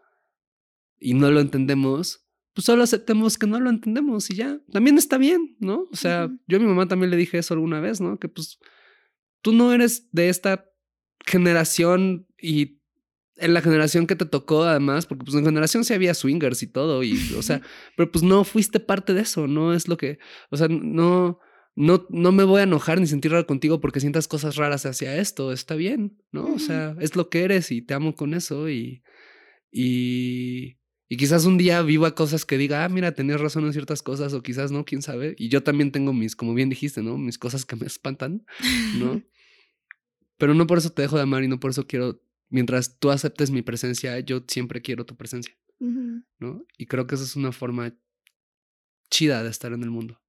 [0.98, 5.16] y no lo entendemos, pues solo aceptemos que no lo entendemos y ya, también está
[5.16, 5.86] bien, ¿no?
[5.90, 8.18] O sea, yo a mi mamá también le dije eso alguna vez, ¿no?
[8.18, 8.58] Que pues
[9.42, 10.64] tú no eres de esta
[11.26, 12.80] generación y
[13.36, 16.68] en la generación que te tocó además, porque pues en generación sí había swingers y
[16.68, 17.60] todo, y o sea,
[17.96, 20.18] pero pues no fuiste parte de eso, no es lo que,
[20.50, 21.38] o sea, no,
[21.74, 25.16] no, no me voy a enojar ni sentir raro contigo porque sientas cosas raras hacia
[25.16, 26.44] esto, está bien, ¿no?
[26.54, 29.02] O sea, es lo que eres y te amo con eso y,
[29.70, 30.76] y,
[31.08, 34.34] y quizás un día viva cosas que diga, ah, mira, tenías razón en ciertas cosas
[34.34, 35.34] o quizás no, quién sabe.
[35.38, 37.16] Y yo también tengo mis, como bien dijiste, ¿no?
[37.16, 38.44] Mis cosas que me espantan,
[38.98, 39.22] ¿no?
[40.42, 43.12] Pero no por eso te dejo de amar y no por eso quiero mientras tú
[43.12, 46.66] aceptes mi presencia, yo siempre quiero tu presencia, ¿no?
[46.76, 47.96] Y creo que esa es una forma
[49.08, 50.20] chida de estar en el mundo.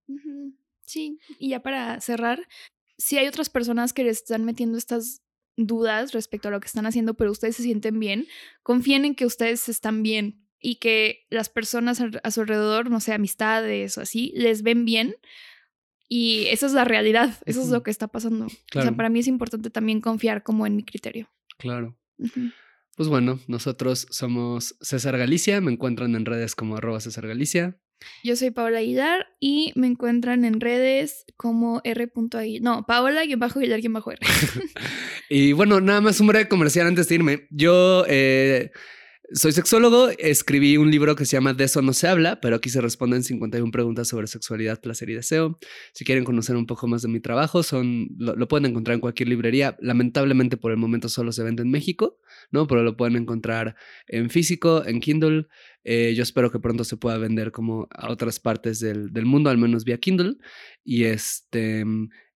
[0.85, 2.47] Sí, y ya para cerrar,
[2.95, 5.23] si hay otras personas que les están metiendo estas
[5.57, 8.27] dudas respecto a lo que están haciendo, pero ustedes se sienten bien,
[8.61, 13.13] confíen en que ustedes están bien y que las personas a su alrededor, no sé,
[13.13, 15.15] amistades o así, les ven bien.
[16.15, 18.45] Y esa es la realidad, eso es lo que está pasando.
[18.45, 21.27] O sea, para mí es importante también confiar como en mi criterio.
[21.57, 21.97] Claro.
[22.95, 27.79] Pues bueno, nosotros somos César Galicia, me encuentran en redes como arroba César Galicia.
[28.23, 32.61] Yo soy Paola Aguilar y me encuentran en redes como r.aguilar.
[32.61, 34.19] No, Paola-Aguilar-R.
[35.31, 37.47] y bueno, nada más un breve comercial antes de irme.
[37.49, 38.69] Yo eh,
[39.33, 42.69] soy sexólogo, escribí un libro que se llama De eso no se habla, pero aquí
[42.69, 45.57] se responden 51 preguntas sobre sexualidad, placer y deseo.
[45.93, 49.29] Si quieren conocer un poco más de mi trabajo, son, lo, pueden encontrar en cualquier
[49.29, 49.75] librería.
[49.81, 52.19] Lamentablemente por el momento solo se vende en México,
[52.51, 52.67] ¿no?
[52.67, 53.75] Pero lo pueden encontrar
[54.07, 55.47] en físico, en Kindle.
[55.83, 59.49] Eh, yo espero que pronto se pueda vender como a otras partes del, del mundo,
[59.49, 60.35] al menos vía Kindle.
[60.83, 61.85] Y este...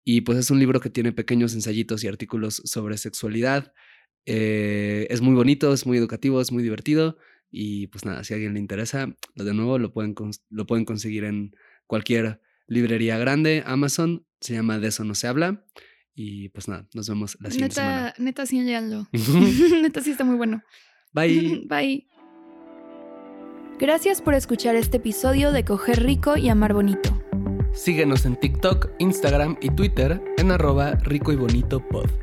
[0.06, 3.74] Y pues es un libro que tiene pequeños ensayitos y artículos sobre sexualidad,
[4.26, 7.18] eh, es muy bonito, es muy educativo, es muy divertido.
[7.52, 10.16] Y pues nada, si a alguien le interesa, de nuevo lo pueden,
[10.50, 11.56] lo pueden conseguir en
[11.86, 14.26] cualquier librería grande, Amazon.
[14.42, 15.64] Se llama De eso no se habla.
[16.16, 18.14] Y pues nada, nos vemos la siguiente neta, semana.
[18.20, 18.60] Neta, sí,
[19.82, 20.64] neta, sí está muy bueno.
[21.12, 21.64] Bye.
[21.68, 22.08] Bye.
[23.80, 27.20] Gracias por escuchar este episodio de Coger Rico y Amar Bonito.
[27.74, 32.23] Síguenos en TikTok, Instagram y Twitter en arroba rico y bonito pod.